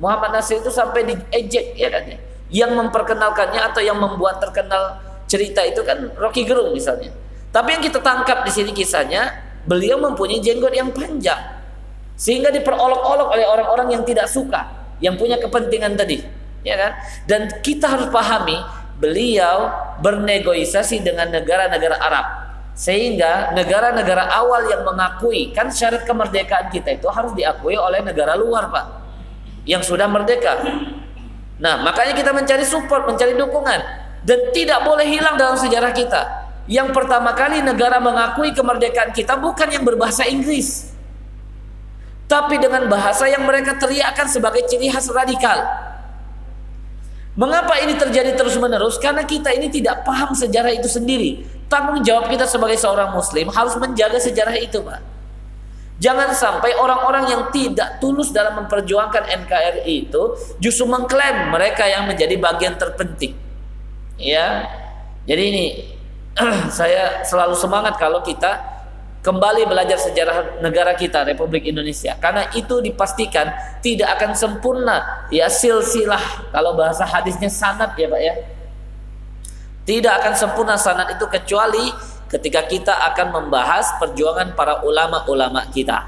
Muhammad 0.00 0.40
Nasir 0.40 0.64
itu 0.64 0.72
sampai 0.72 1.04
diejek 1.04 1.76
ya 1.76 1.92
kan 1.92 2.08
ya. 2.08 2.18
Yang 2.50 2.72
memperkenalkannya 2.82 3.60
atau 3.60 3.84
yang 3.84 4.00
membuat 4.00 4.40
terkenal 4.40 4.98
cerita 5.30 5.62
itu 5.62 5.84
kan 5.86 6.10
Rocky 6.18 6.42
Gerung 6.42 6.74
misalnya. 6.74 7.12
Tapi 7.52 7.78
yang 7.78 7.82
kita 7.84 8.02
tangkap 8.02 8.42
di 8.42 8.50
sini 8.50 8.74
kisahnya, 8.74 9.30
beliau 9.68 10.00
mempunyai 10.02 10.42
jenggot 10.42 10.74
yang 10.74 10.90
panjang. 10.90 11.38
Sehingga 12.18 12.50
diperolok-olok 12.50 13.28
oleh 13.30 13.46
orang-orang 13.46 13.88
yang 13.94 14.02
tidak 14.02 14.26
suka, 14.26 14.66
yang 14.98 15.14
punya 15.14 15.38
kepentingan 15.38 15.94
tadi, 15.94 16.20
ya 16.66 16.74
kan? 16.74 16.92
Dan 17.26 17.40
kita 17.62 17.86
harus 17.86 18.10
pahami 18.10 18.58
beliau 19.00 19.72
bernegosiasi 20.04 21.00
dengan 21.00 21.32
negara-negara 21.32 21.96
Arab 21.96 22.26
sehingga 22.76 23.52
negara-negara 23.56 24.30
awal 24.30 24.68
yang 24.68 24.84
mengakui 24.84 25.52
kan 25.52 25.72
syarat 25.72 26.04
kemerdekaan 26.04 26.68
kita 26.68 26.96
itu 26.96 27.08
harus 27.08 27.32
diakui 27.36 27.76
oleh 27.76 28.00
negara 28.04 28.36
luar 28.36 28.68
pak 28.72 28.99
yang 29.68 29.84
sudah 29.84 30.08
merdeka. 30.08 30.60
Nah, 31.60 31.84
makanya 31.84 32.16
kita 32.16 32.32
mencari 32.32 32.64
support, 32.64 33.04
mencari 33.04 33.36
dukungan 33.36 33.80
dan 34.24 34.38
tidak 34.56 34.80
boleh 34.84 35.04
hilang 35.04 35.36
dalam 35.36 35.56
sejarah 35.56 35.92
kita. 35.92 36.22
Yang 36.70 36.94
pertama 36.94 37.34
kali 37.34 37.60
negara 37.60 37.98
mengakui 37.98 38.54
kemerdekaan 38.54 39.10
kita 39.10 39.36
bukan 39.36 39.68
yang 39.68 39.84
berbahasa 39.84 40.24
Inggris. 40.28 40.92
Tapi 42.30 42.62
dengan 42.62 42.86
bahasa 42.86 43.26
yang 43.26 43.42
mereka 43.42 43.74
teriakkan 43.74 44.30
sebagai 44.30 44.62
ciri 44.70 44.86
khas 44.86 45.10
radikal. 45.10 45.66
Mengapa 47.34 47.74
ini 47.82 47.98
terjadi 47.98 48.38
terus-menerus? 48.38 49.02
Karena 49.02 49.26
kita 49.26 49.50
ini 49.50 49.66
tidak 49.66 50.06
paham 50.06 50.30
sejarah 50.30 50.70
itu 50.70 50.86
sendiri. 50.86 51.42
Tanggung 51.66 52.02
jawab 52.06 52.30
kita 52.30 52.46
sebagai 52.46 52.78
seorang 52.78 53.14
muslim 53.14 53.50
harus 53.50 53.74
menjaga 53.78 54.18
sejarah 54.22 54.54
itu, 54.58 54.78
Pak. 54.78 55.19
Jangan 56.00 56.32
sampai 56.32 56.72
orang-orang 56.80 57.28
yang 57.28 57.42
tidak 57.52 58.00
tulus 58.00 58.32
dalam 58.32 58.64
memperjuangkan 58.64 59.20
NKRI 59.44 60.08
itu 60.08 60.32
justru 60.56 60.88
mengklaim 60.88 61.52
mereka 61.52 61.84
yang 61.84 62.08
menjadi 62.08 62.40
bagian 62.40 62.80
terpenting. 62.80 63.36
Ya. 64.16 64.64
Jadi 65.28 65.42
ini 65.44 65.64
saya 66.80 67.20
selalu 67.20 67.52
semangat 67.52 68.00
kalau 68.00 68.24
kita 68.24 68.80
kembali 69.20 69.68
belajar 69.68 70.00
sejarah 70.00 70.64
negara 70.64 70.96
kita 70.96 71.28
Republik 71.28 71.68
Indonesia 71.68 72.16
karena 72.16 72.48
itu 72.56 72.80
dipastikan 72.80 73.52
tidak 73.84 74.16
akan 74.16 74.32
sempurna 74.32 75.28
ya 75.28 75.52
silsilah 75.52 76.48
kalau 76.48 76.72
bahasa 76.72 77.04
hadisnya 77.04 77.52
sanad 77.52 77.92
ya 78.00 78.08
Pak 78.08 78.22
ya. 78.24 78.34
Tidak 79.84 80.12
akan 80.22 80.32
sempurna 80.32 80.80
sanad 80.80 81.12
itu 81.12 81.28
kecuali 81.28 81.92
ketika 82.30 82.64
kita 82.64 82.94
akan 83.12 83.34
membahas 83.34 83.98
perjuangan 83.98 84.54
para 84.54 84.80
ulama-ulama 84.86 85.66
kita. 85.74 86.06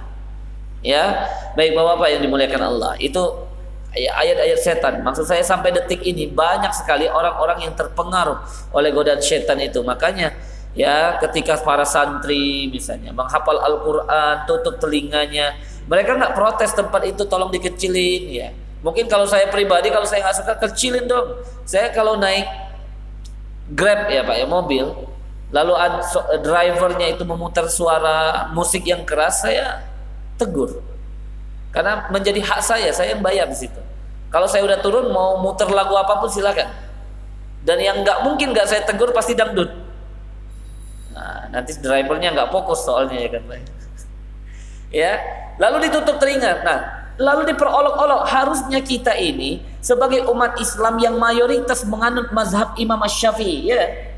Ya, 0.83 1.31
baik 1.55 1.75
Bapak-bapak 1.79 2.09
yang 2.19 2.23
dimuliakan 2.27 2.63
Allah. 2.75 2.95
Itu 2.99 3.53
ayat-ayat 3.95 4.59
setan. 4.59 4.95
Maksud 5.05 5.29
saya 5.29 5.45
sampai 5.45 5.71
detik 5.75 6.01
ini 6.03 6.27
banyak 6.27 6.73
sekali 6.73 7.07
orang-orang 7.07 7.69
yang 7.69 7.75
terpengaruh 7.77 8.39
oleh 8.73 8.91
godaan 8.91 9.21
setan 9.21 9.61
itu. 9.61 9.85
Makanya 9.85 10.33
ya 10.73 11.21
ketika 11.21 11.61
para 11.61 11.85
santri 11.85 12.67
misalnya 12.73 13.13
menghafal 13.13 13.61
Al-Qur'an, 13.61 14.49
tutup 14.49 14.81
telinganya, 14.81 15.55
mereka 15.87 16.17
nggak 16.17 16.33
protes 16.33 16.73
tempat 16.73 17.05
itu 17.05 17.23
tolong 17.29 17.53
dikecilin 17.53 18.23
ya. 18.33 18.49
Mungkin 18.83 19.07
kalau 19.07 19.29
saya 19.29 19.47
pribadi 19.47 19.95
kalau 19.95 20.09
saya 20.09 20.27
nggak 20.27 20.39
suka 20.43 20.55
kecilin 20.67 21.07
dong. 21.07 21.39
Saya 21.63 21.95
kalau 21.95 22.19
naik 22.19 22.49
Grab 23.73 24.11
ya 24.11 24.27
Pak 24.27 24.37
ya 24.43 24.47
mobil 24.51 25.12
lalu 25.53 25.73
drivernya 26.41 27.13
itu 27.13 27.23
memutar 27.29 27.69
suara 27.69 28.49
musik 28.57 28.89
yang 28.89 29.05
keras 29.05 29.45
saya 29.45 29.85
tegur. 30.41 30.81
Karena 31.73 32.09
menjadi 32.09 32.41
hak 32.41 32.61
saya 32.65 32.89
saya 32.93 33.13
yang 33.17 33.23
bayar 33.23 33.47
di 33.49 33.57
situ. 33.57 33.81
Kalau 34.33 34.49
saya 34.49 34.65
udah 34.65 34.81
turun 34.81 35.13
mau 35.13 35.45
muter 35.45 35.69
lagu 35.69 35.93
apa 35.93 36.17
pun 36.21 36.33
silakan. 36.33 36.73
Dan 37.63 37.79
yang 37.79 38.01
nggak 38.01 38.25
mungkin 38.25 38.57
nggak 38.57 38.65
saya 38.65 38.83
tegur 38.89 39.13
pasti 39.13 39.37
dangdut. 39.37 39.69
Nah, 41.13 41.53
nanti 41.53 41.77
drivernya 41.77 42.33
nggak 42.33 42.49
fokus 42.49 42.89
soalnya 42.89 43.21
ya 43.21 43.29
kan 43.29 43.45
ya 45.05 45.13
lalu 45.61 45.89
ditutup 45.89 46.17
telinga. 46.17 46.65
Nah 46.65 46.79
lalu 47.21 47.53
diperolok-olok. 47.53 48.25
Harusnya 48.25 48.81
kita 48.81 49.13
ini 49.21 49.61
sebagai 49.85 50.25
umat 50.33 50.57
Islam 50.57 50.97
yang 50.97 51.21
mayoritas 51.21 51.85
menganut 51.85 52.33
mazhab 52.33 52.73
Imam 52.81 53.01
Syafi'i 53.05 53.69
ya 53.69 54.12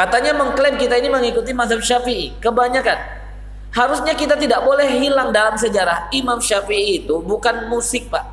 Katanya 0.00 0.32
mengklaim 0.32 0.80
kita 0.80 0.96
ini 0.96 1.12
mengikuti 1.12 1.52
mazhab 1.52 1.84
Syafi'i. 1.84 2.32
Kebanyakan. 2.40 3.20
Harusnya 3.68 4.16
kita 4.16 4.32
tidak 4.40 4.64
boleh 4.64 4.88
hilang 4.96 5.28
dalam 5.28 5.60
sejarah. 5.60 6.08
Imam 6.16 6.40
Syafi'i 6.40 7.04
itu 7.04 7.20
bukan 7.20 7.68
musik, 7.68 8.08
Pak. 8.08 8.24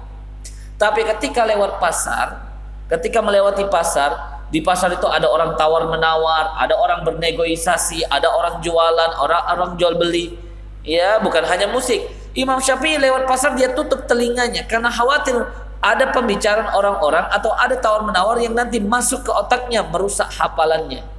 Tapi 0.80 1.04
ketika 1.04 1.44
lewat 1.44 1.76
pasar, 1.76 2.40
ketika 2.88 3.20
melewati 3.20 3.68
pasar, 3.68 4.40
di 4.48 4.64
pasar 4.64 4.96
itu 4.96 5.12
ada 5.12 5.28
orang 5.28 5.60
tawar 5.60 5.92
menawar, 5.92 6.56
ada 6.56 6.72
orang 6.80 7.04
bernegosiasi, 7.04 8.00
ada 8.08 8.32
orang 8.32 8.64
jualan, 8.64 9.12
orang 9.20 9.44
orang 9.52 9.72
jual 9.76 10.00
beli. 10.00 10.40
Ya, 10.88 11.20
bukan 11.20 11.44
hanya 11.52 11.68
musik. 11.68 12.00
Imam 12.32 12.64
Syafi'i 12.64 12.96
lewat 12.96 13.28
pasar 13.28 13.60
dia 13.60 13.76
tutup 13.76 14.08
telinganya 14.08 14.64
karena 14.72 14.88
khawatir 14.88 15.36
ada 15.84 16.16
pembicaraan 16.16 16.72
orang-orang 16.72 17.28
atau 17.28 17.52
ada 17.60 17.76
tawar 17.76 18.08
menawar 18.08 18.40
yang 18.40 18.56
nanti 18.56 18.80
masuk 18.80 19.28
ke 19.28 19.36
otaknya 19.36 19.84
merusak 19.84 20.32
hafalannya. 20.32 21.17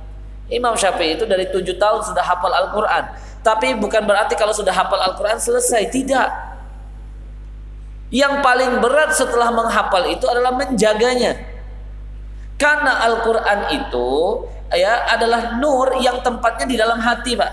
Imam 0.49 0.73
Syafi'i 0.73 1.21
itu 1.21 1.29
dari 1.29 1.45
tujuh 1.53 1.77
tahun 1.77 2.01
sudah 2.01 2.25
hafal 2.25 2.49
Al-Quran. 2.49 3.05
Tapi 3.45 3.77
bukan 3.77 4.03
berarti 4.09 4.33
kalau 4.33 4.57
sudah 4.57 4.73
hafal 4.73 4.97
Al-Quran 4.97 5.37
selesai. 5.37 5.93
Tidak. 5.93 6.29
Yang 8.09 8.41
paling 8.41 8.81
berat 8.81 9.13
setelah 9.13 9.53
menghafal 9.53 10.09
itu 10.09 10.25
adalah 10.25 10.57
menjaganya. 10.57 11.37
Karena 12.57 13.05
Al-Quran 13.05 13.61
itu 13.77 14.11
ya 14.73 15.05
adalah 15.13 15.61
nur 15.61 16.01
yang 16.01 16.25
tempatnya 16.25 16.65
di 16.65 16.77
dalam 16.81 16.97
hati, 16.97 17.37
Pak. 17.37 17.53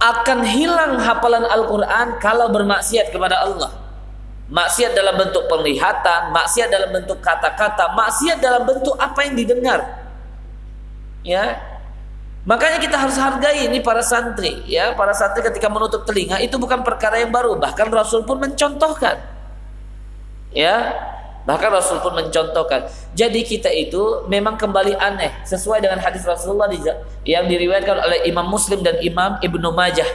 Akan 0.00 0.44
hilang 0.48 0.96
hafalan 0.96 1.44
Al-Quran 1.44 2.16
kalau 2.16 2.48
bermaksiat 2.48 3.12
kepada 3.12 3.44
Allah. 3.44 3.72
Maksiat 4.48 4.96
dalam 4.96 5.20
bentuk 5.20 5.44
penglihatan, 5.50 6.32
maksiat 6.32 6.72
dalam 6.72 6.88
bentuk 6.94 7.20
kata-kata, 7.20 7.92
maksiat 7.92 8.40
dalam 8.40 8.64
bentuk 8.64 8.96
apa 8.96 9.20
yang 9.28 9.34
didengar. 9.36 10.05
Ya. 11.26 11.58
Makanya 12.46 12.78
kita 12.78 12.94
harus 12.94 13.18
hargai 13.18 13.66
ini 13.66 13.82
para 13.82 14.06
santri, 14.06 14.62
ya, 14.70 14.94
para 14.94 15.10
santri 15.10 15.42
ketika 15.42 15.66
menutup 15.66 16.06
telinga 16.06 16.38
itu 16.38 16.54
bukan 16.62 16.86
perkara 16.86 17.18
yang 17.18 17.34
baru, 17.34 17.58
bahkan 17.58 17.90
Rasul 17.90 18.22
pun 18.22 18.38
mencontohkan. 18.38 19.18
Ya, 20.54 20.94
bahkan 21.42 21.74
Rasul 21.74 21.98
pun 21.98 22.14
mencontohkan. 22.14 22.86
Jadi 23.18 23.42
kita 23.42 23.66
itu 23.74 24.22
memang 24.30 24.54
kembali 24.54 24.94
aneh 24.94 25.34
sesuai 25.42 25.82
dengan 25.82 25.98
hadis 25.98 26.22
Rasulullah 26.22 26.70
yang 27.26 27.50
diriwayatkan 27.50 27.98
oleh 27.98 28.22
Imam 28.30 28.46
Muslim 28.46 28.78
dan 28.86 28.94
Imam 29.02 29.42
Ibnu 29.42 29.74
Majah 29.74 30.06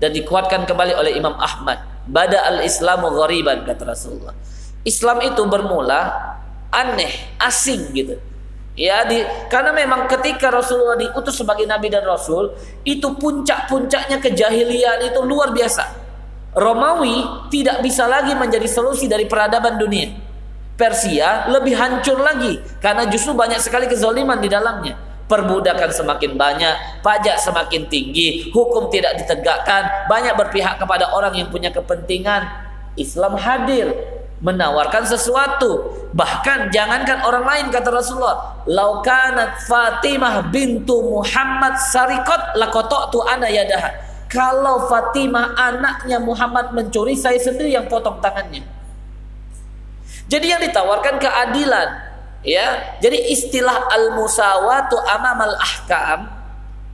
dan 0.00 0.16
dikuatkan 0.16 0.64
kembali 0.64 0.96
oleh 0.96 1.12
Imam 1.12 1.36
Ahmad. 1.36 1.84
Bada 2.08 2.40
al-Islamu 2.56 3.12
ghariban 3.20 3.68
kata 3.68 3.84
Rasulullah. 3.84 4.32
Islam 4.80 5.20
itu 5.28 5.44
bermula 5.44 6.08
aneh, 6.72 7.36
asing 7.36 7.92
gitu. 7.92 8.16
Ya, 8.76 9.08
di, 9.08 9.24
karena 9.48 9.72
memang 9.72 10.04
ketika 10.04 10.52
Rasulullah 10.52 11.00
diutus 11.00 11.40
sebagai 11.40 11.64
nabi 11.64 11.88
dan 11.88 12.04
rasul, 12.04 12.52
itu 12.84 13.08
puncak-puncaknya 13.16 14.20
kejahilian 14.20 15.00
itu 15.08 15.20
luar 15.24 15.56
biasa. 15.56 16.04
Romawi 16.52 17.48
tidak 17.48 17.80
bisa 17.80 18.04
lagi 18.04 18.36
menjadi 18.36 18.68
solusi 18.68 19.08
dari 19.08 19.24
peradaban 19.24 19.80
dunia. 19.80 20.12
Persia 20.76 21.48
lebih 21.48 21.72
hancur 21.72 22.20
lagi 22.20 22.60
karena 22.84 23.08
justru 23.08 23.32
banyak 23.32 23.60
sekali 23.64 23.88
kezaliman 23.88 24.36
di 24.40 24.48
dalamnya. 24.52 24.96
Perbudakan 25.24 25.90
semakin 25.90 26.36
banyak, 26.36 27.00
pajak 27.00 27.40
semakin 27.40 27.88
tinggi, 27.88 28.52
hukum 28.52 28.92
tidak 28.92 29.18
ditegakkan, 29.18 30.06
banyak 30.06 30.36
berpihak 30.36 30.76
kepada 30.76 31.16
orang 31.16 31.32
yang 31.34 31.48
punya 31.48 31.72
kepentingan. 31.72 32.44
Islam 32.96 33.40
hadir 33.40 33.90
menawarkan 34.40 35.04
sesuatu. 35.08 36.05
Bahkan 36.16 36.72
jangankan 36.72 37.28
orang 37.28 37.44
lain 37.44 37.66
kata 37.68 37.92
Rasulullah, 37.92 38.64
"Laukanat 38.64 39.68
Fatimah 39.68 40.48
bintu 40.48 40.96
Muhammad 41.04 41.76
sarikot 41.92 42.56
tu 43.12 43.20
ana 43.20 43.44
yadaha." 43.52 43.92
Kalau 44.26 44.88
Fatimah 44.88 45.52
anaknya 45.54 46.16
Muhammad 46.16 46.72
mencuri, 46.72 47.14
saya 47.14 47.36
sendiri 47.36 47.76
yang 47.76 47.84
potong 47.86 48.16
tangannya. 48.24 48.64
Jadi 50.26 50.46
yang 50.50 50.58
ditawarkan 50.58 51.20
keadilan, 51.20 51.88
ya. 52.42 52.96
Jadi 52.98 53.30
istilah 53.30 53.86
al-musawatu 53.86 54.98
amamal 55.06 55.54
ahkam 55.60 56.32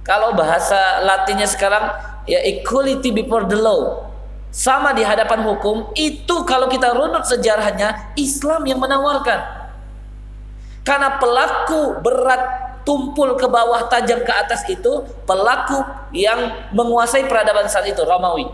kalau 0.02 0.34
bahasa 0.34 1.00
Latinnya 1.06 1.46
sekarang 1.46 1.88
ya 2.26 2.42
equality 2.42 3.14
before 3.14 3.46
the 3.46 3.56
law 3.56 4.11
sama 4.52 4.92
di 4.92 5.00
hadapan 5.00 5.40
hukum 5.48 5.96
itu 5.96 6.44
kalau 6.44 6.68
kita 6.68 6.92
runut 6.92 7.24
sejarahnya 7.24 8.12
Islam 8.20 8.68
yang 8.68 8.76
menawarkan. 8.76 9.64
Karena 10.84 11.16
pelaku 11.16 12.04
berat 12.04 12.42
tumpul 12.84 13.32
ke 13.40 13.48
bawah 13.48 13.88
tajam 13.88 14.20
ke 14.20 14.32
atas 14.34 14.60
itu 14.68 15.08
pelaku 15.24 15.80
yang 16.12 16.68
menguasai 16.76 17.24
peradaban 17.24 17.64
saat 17.64 17.88
itu 17.88 18.04
Romawi. 18.04 18.44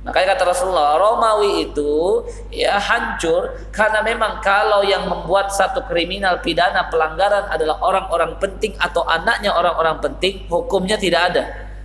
Makanya 0.00 0.36
kata 0.36 0.44
Rasulullah 0.48 0.96
Romawi 0.96 1.70
itu 1.70 2.24
ya 2.52 2.76
hancur 2.76 3.52
karena 3.72 4.00
memang 4.00 4.40
kalau 4.40 4.80
yang 4.84 5.04
membuat 5.08 5.52
satu 5.52 5.84
kriminal 5.88 6.40
pidana 6.44 6.88
pelanggaran 6.88 7.48
adalah 7.52 7.80
orang-orang 7.84 8.36
penting 8.36 8.76
atau 8.80 9.04
anaknya 9.04 9.52
orang-orang 9.52 9.96
penting 10.00 10.44
hukumnya 10.48 11.00
tidak 11.00 11.32
ada. 11.32 11.42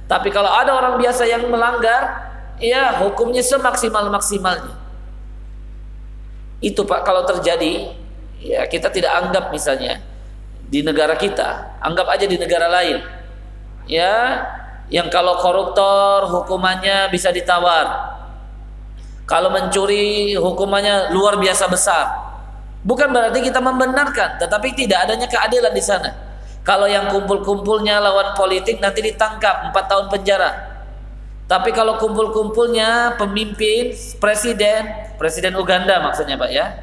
Tapi 0.07 0.31
kalau 0.31 0.47
ada 0.47 0.71
orang 0.75 0.95
biasa 0.99 1.27
yang 1.27 1.47
melanggar 1.47 2.34
ya 2.59 3.03
hukumnya 3.03 3.43
semaksimal-maksimalnya. 3.43 4.75
Itu 6.63 6.87
Pak 6.87 7.03
kalau 7.03 7.27
terjadi 7.27 7.93
ya 8.41 8.65
kita 8.69 8.89
tidak 8.89 9.11
anggap 9.11 9.51
misalnya 9.51 10.01
di 10.65 10.81
negara 10.81 11.13
kita, 11.15 11.77
anggap 11.81 12.07
aja 12.09 12.25
di 12.25 12.37
negara 12.41 12.67
lain. 12.69 12.97
Ya, 13.85 14.41
yang 14.89 15.13
kalau 15.13 15.37
koruptor 15.37 16.25
hukumannya 16.25 17.09
bisa 17.13 17.29
ditawar. 17.29 18.17
Kalau 19.25 19.49
mencuri 19.49 20.37
hukumannya 20.37 21.13
luar 21.13 21.37
biasa 21.41 21.65
besar. 21.69 22.05
Bukan 22.85 23.09
berarti 23.09 23.41
kita 23.41 23.57
membenarkan, 23.57 24.37
tetapi 24.37 24.77
tidak 24.77 25.09
adanya 25.09 25.25
keadilan 25.25 25.73
di 25.73 25.81
sana. 25.81 26.13
Kalau 26.61 26.85
yang 26.85 27.09
kumpul-kumpulnya 27.09 27.97
lawan 27.97 28.37
politik 28.37 28.77
nanti 28.77 29.01
ditangkap 29.01 29.73
4 29.73 29.89
tahun 29.89 30.05
penjara. 30.13 30.74
Tapi 31.45 31.69
kalau 31.77 32.01
kumpul-kumpulnya 32.01 33.21
pemimpin, 33.21 33.93
presiden, 34.17 35.13
presiden 35.21 35.53
Uganda 35.53 36.01
maksudnya 36.01 36.41
Pak 36.41 36.49
ya. 36.49 36.81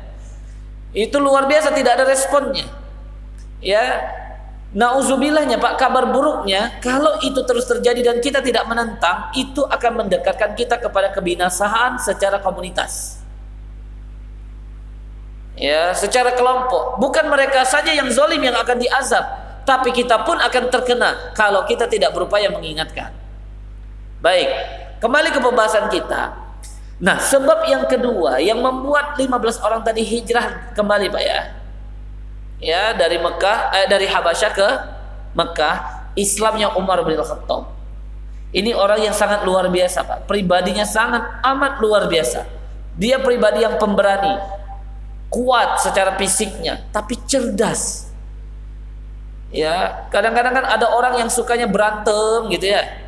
Itu 0.95 1.19
luar 1.19 1.51
biasa 1.51 1.75
tidak 1.75 1.99
ada 1.99 2.05
responnya. 2.07 2.71
Ya. 3.59 4.19
Nauzubillahnya 4.73 5.61
Pak, 5.61 5.77
kabar 5.77 6.09
buruknya 6.09 6.81
kalau 6.81 7.21
itu 7.21 7.45
terus 7.45 7.69
terjadi 7.69 8.01
dan 8.09 8.17
kita 8.25 8.41
tidak 8.41 8.65
menentang, 8.65 9.29
itu 9.37 9.61
akan 9.61 10.07
mendekatkan 10.07 10.57
kita 10.57 10.81
kepada 10.81 11.13
kebinasaan 11.13 12.01
secara 12.01 12.41
komunitas. 12.41 13.21
Ya, 15.61 15.93
secara 15.93 16.33
kelompok. 16.33 16.97
Bukan 16.97 17.29
mereka 17.29 17.69
saja 17.69 17.93
yang 17.93 18.09
zolim 18.09 18.41
yang 18.41 18.57
akan 18.57 18.81
diazab, 18.81 19.25
tapi 19.69 19.93
kita 19.93 20.25
pun 20.25 20.41
akan 20.41 20.65
terkena 20.73 21.37
kalau 21.37 21.69
kita 21.69 21.85
tidak 21.85 22.17
berupaya 22.17 22.49
mengingatkan. 22.49 23.22
Baik, 24.23 24.49
kembali 25.03 25.35
ke 25.35 25.43
pembahasan 25.43 25.91
kita. 25.91 26.31
Nah, 27.03 27.19
sebab 27.19 27.67
yang 27.67 27.91
kedua 27.91 28.39
yang 28.39 28.63
membuat 28.63 29.19
15 29.19 29.59
orang 29.59 29.83
tadi 29.83 30.07
hijrah 30.07 30.71
kembali, 30.79 31.11
Pak 31.11 31.23
ya. 31.27 31.41
Ya, 32.63 32.83
dari 32.95 33.19
Mekah 33.19 33.75
eh, 33.75 33.91
dari 33.91 34.07
Habasyah 34.07 34.51
ke 34.55 34.69
Mekah, 35.35 36.07
Islamnya 36.15 36.71
Umar 36.79 37.03
bin 37.03 37.19
Khattab. 37.19 37.75
Ini 38.55 38.71
orang 38.79 39.03
yang 39.03 39.11
sangat 39.11 39.43
luar 39.43 39.67
biasa, 39.67 40.07
Pak. 40.07 40.31
Pribadinya 40.31 40.87
sangat 40.87 41.43
amat 41.43 41.83
luar 41.83 42.07
biasa. 42.07 42.47
Dia 42.95 43.19
pribadi 43.19 43.67
yang 43.67 43.75
pemberani, 43.75 44.39
kuat 45.35 45.83
secara 45.83 46.15
fisiknya, 46.15 46.87
tapi 46.95 47.19
cerdas. 47.27 48.07
Ya, 49.51 50.07
kadang-kadang 50.15 50.63
kan 50.63 50.67
ada 50.79 50.95
orang 50.95 51.19
yang 51.19 51.27
sukanya 51.27 51.67
berantem 51.67 52.47
gitu 52.55 52.71
ya 52.71 53.02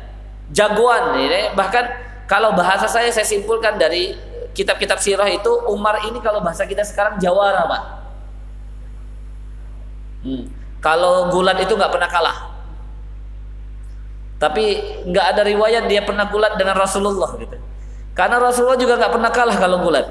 jagoan 0.51 1.17
ini. 1.21 1.53
Bahkan 1.55 1.85
kalau 2.29 2.53
bahasa 2.53 2.89
saya 2.89 3.09
saya 3.13 3.25
simpulkan 3.25 3.77
dari 3.77 4.17
kitab-kitab 4.55 4.97
sirah 4.97 5.29
itu 5.29 5.51
Umar 5.69 6.01
ini 6.07 6.17
kalau 6.23 6.41
bahasa 6.41 6.65
kita 6.65 6.81
sekarang 6.85 7.17
jawara 7.21 7.65
pak. 7.69 7.83
Hmm. 10.25 10.49
kalau 10.81 11.29
gulat 11.29 11.61
itu 11.61 11.77
nggak 11.77 11.93
pernah 11.93 12.09
kalah. 12.09 12.37
Tapi 14.41 14.65
nggak 15.05 15.25
ada 15.33 15.41
riwayat 15.45 15.85
dia 15.85 16.01
pernah 16.01 16.25
gulat 16.25 16.57
dengan 16.57 16.73
Rasulullah 16.77 17.37
gitu. 17.37 17.57
Karena 18.17 18.41
Rasulullah 18.41 18.77
juga 18.77 18.97
nggak 18.97 19.13
pernah 19.13 19.31
kalah 19.33 19.57
kalau 19.57 19.85
gulat. 19.85 20.09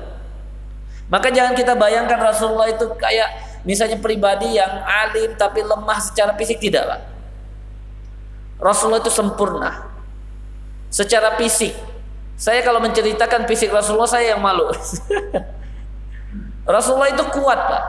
Maka 1.10 1.34
jangan 1.34 1.58
kita 1.58 1.74
bayangkan 1.74 2.16
Rasulullah 2.16 2.70
itu 2.70 2.94
kayak 2.94 3.62
misalnya 3.66 3.98
pribadi 3.98 4.54
yang 4.54 4.82
alim 4.86 5.34
tapi 5.34 5.66
lemah 5.66 5.98
secara 5.98 6.34
fisik 6.38 6.62
tidak 6.62 6.86
pak. 6.86 7.00
Rasulullah 8.62 9.02
itu 9.02 9.10
sempurna 9.10 9.93
secara 10.94 11.34
fisik. 11.34 11.74
Saya 12.38 12.62
kalau 12.62 12.78
menceritakan 12.78 13.50
fisik 13.50 13.74
Rasulullah 13.74 14.06
saya 14.06 14.38
yang 14.38 14.42
malu. 14.42 14.70
Rasulullah 16.74 17.10
itu 17.10 17.24
kuat, 17.34 17.58
Pak. 17.58 17.84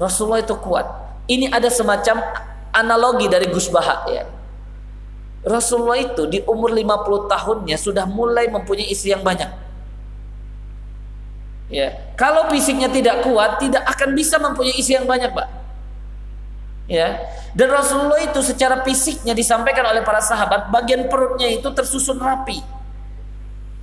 Rasulullah 0.00 0.40
itu 0.40 0.56
kuat. 0.56 0.88
Ini 1.28 1.52
ada 1.52 1.68
semacam 1.68 2.24
analogi 2.72 3.28
dari 3.28 3.52
Gus 3.52 3.68
Baha 3.68 4.08
ya. 4.08 4.24
Rasulullah 5.44 6.00
itu 6.00 6.28
di 6.28 6.40
umur 6.44 6.72
50 6.72 7.32
tahunnya 7.32 7.76
sudah 7.80 8.04
mulai 8.08 8.48
mempunyai 8.48 8.88
istri 8.88 9.12
yang 9.12 9.24
banyak. 9.24 9.48
Ya, 11.70 11.94
kalau 12.18 12.50
fisiknya 12.50 12.90
tidak 12.90 13.22
kuat, 13.22 13.62
tidak 13.62 13.86
akan 13.86 14.10
bisa 14.12 14.36
mempunyai 14.42 14.74
istri 14.74 14.98
yang 14.98 15.06
banyak, 15.06 15.30
Pak. 15.30 15.48
Ya, 16.90 17.22
dan 17.50 17.68
Rasulullah 17.70 18.22
itu 18.22 18.38
secara 18.46 18.86
fisiknya 18.86 19.34
disampaikan 19.34 19.82
oleh 19.82 20.06
para 20.06 20.22
sahabat, 20.22 20.70
bagian 20.70 21.10
perutnya 21.10 21.50
itu 21.50 21.66
tersusun 21.74 22.22
rapi. 22.22 22.62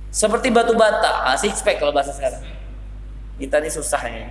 Seperti 0.08 0.48
batu 0.48 0.72
bata, 0.72 1.28
ah, 1.28 1.36
six 1.36 1.60
pack 1.60 1.76
kalau 1.76 1.92
bahasa 1.92 2.16
sekarang. 2.16 2.40
Kita 3.36 3.60
ini 3.60 3.68
susah 3.68 4.02
ya. 4.08 4.24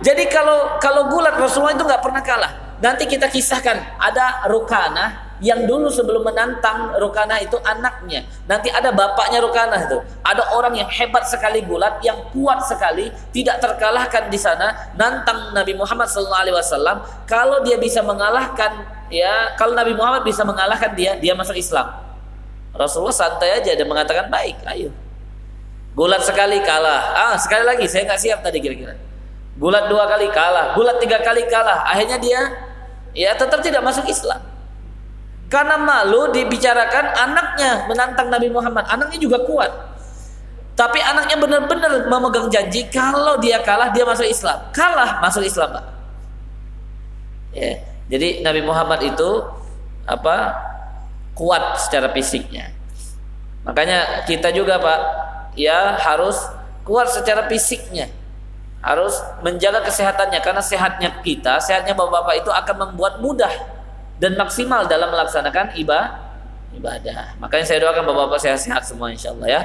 Jadi 0.00 0.24
kalau 0.32 0.80
kalau 0.82 1.12
gulat 1.12 1.36
Rasulullah 1.38 1.76
itu 1.76 1.84
nggak 1.86 2.02
pernah 2.02 2.22
kalah. 2.24 2.52
Nanti 2.82 3.06
kita 3.06 3.30
kisahkan 3.30 3.96
ada 4.00 4.44
Rukana 4.50 5.23
yang 5.42 5.66
dulu 5.66 5.90
sebelum 5.90 6.22
menantang 6.22 6.94
Rukana 6.98 7.42
itu 7.42 7.58
anaknya. 7.62 8.22
Nanti 8.46 8.70
ada 8.70 8.94
bapaknya 8.94 9.42
Rukana 9.42 9.76
itu. 9.82 9.98
Ada 10.22 10.54
orang 10.54 10.78
yang 10.78 10.88
hebat 10.90 11.26
sekali 11.26 11.62
gulat, 11.66 11.98
yang 12.06 12.30
kuat 12.30 12.62
sekali, 12.62 13.10
tidak 13.34 13.58
terkalahkan 13.58 14.30
di 14.30 14.38
sana. 14.38 14.94
Nantang 14.94 15.50
Nabi 15.50 15.74
Muhammad 15.74 16.06
SAW. 16.06 17.26
Kalau 17.26 17.66
dia 17.66 17.80
bisa 17.80 18.04
mengalahkan, 18.06 18.86
ya 19.10 19.54
kalau 19.58 19.74
Nabi 19.74 19.94
Muhammad 19.98 20.22
bisa 20.22 20.46
mengalahkan 20.46 20.94
dia, 20.94 21.18
dia 21.18 21.34
masuk 21.34 21.58
Islam. 21.58 21.90
Rasulullah 22.74 23.14
santai 23.14 23.62
aja 23.62 23.74
dan 23.74 23.86
mengatakan 23.86 24.26
baik, 24.30 24.58
ayo. 24.70 24.90
Gulat 25.94 26.26
sekali 26.26 26.58
kalah. 26.66 27.14
Ah 27.14 27.34
sekali 27.38 27.62
lagi 27.62 27.86
saya 27.86 28.02
nggak 28.10 28.18
siap 28.18 28.38
tadi 28.42 28.58
kira-kira. 28.58 28.98
Gulat 29.54 29.86
dua 29.86 30.10
kali 30.10 30.26
kalah, 30.34 30.74
gulat 30.74 30.98
tiga 30.98 31.22
kali 31.22 31.46
kalah. 31.46 31.86
Akhirnya 31.86 32.18
dia 32.18 32.40
ya 33.14 33.30
tetap 33.38 33.62
tidak 33.62 33.78
masuk 33.86 34.02
Islam. 34.10 34.53
Karena 35.54 35.78
malu 35.78 36.34
dibicarakan 36.34 37.14
anaknya 37.14 37.86
menantang 37.86 38.26
Nabi 38.26 38.50
Muhammad. 38.50 38.90
Anaknya 38.90 39.22
juga 39.22 39.38
kuat. 39.46 39.70
Tapi 40.74 40.98
anaknya 40.98 41.38
benar-benar 41.38 42.10
memegang 42.10 42.50
janji 42.50 42.90
kalau 42.90 43.38
dia 43.38 43.62
kalah 43.62 43.94
dia 43.94 44.02
masuk 44.02 44.26
Islam. 44.26 44.58
Kalah 44.74 45.22
masuk 45.22 45.46
Islam, 45.46 45.78
Pak. 45.78 45.84
Ya. 47.54 47.86
Jadi 48.10 48.42
Nabi 48.42 48.66
Muhammad 48.66 49.06
itu 49.06 49.46
apa? 50.10 50.58
kuat 51.34 51.82
secara 51.82 52.14
fisiknya. 52.14 52.70
Makanya 53.66 54.22
kita 54.22 54.54
juga, 54.54 54.78
Pak, 54.78 55.00
ya 55.58 55.98
harus 55.98 56.38
kuat 56.86 57.10
secara 57.10 57.50
fisiknya. 57.50 58.06
Harus 58.78 59.18
menjaga 59.42 59.82
kesehatannya 59.82 60.38
karena 60.38 60.62
sehatnya 60.62 61.10
kita, 61.26 61.58
sehatnya 61.58 61.90
Bapak-bapak 61.98 62.38
itu 62.38 62.54
akan 62.54 62.76
membuat 62.86 63.18
mudah 63.18 63.73
dan 64.18 64.38
maksimal 64.38 64.86
dalam 64.86 65.10
melaksanakan 65.10 65.74
ibadah. 65.78 67.38
Makanya 67.38 67.64
saya 67.66 67.78
doakan 67.82 68.02
Bapak-bapak 68.06 68.40
sehat-sehat 68.42 68.82
semua 68.86 69.10
insyaallah 69.10 69.48
ya. 69.50 69.62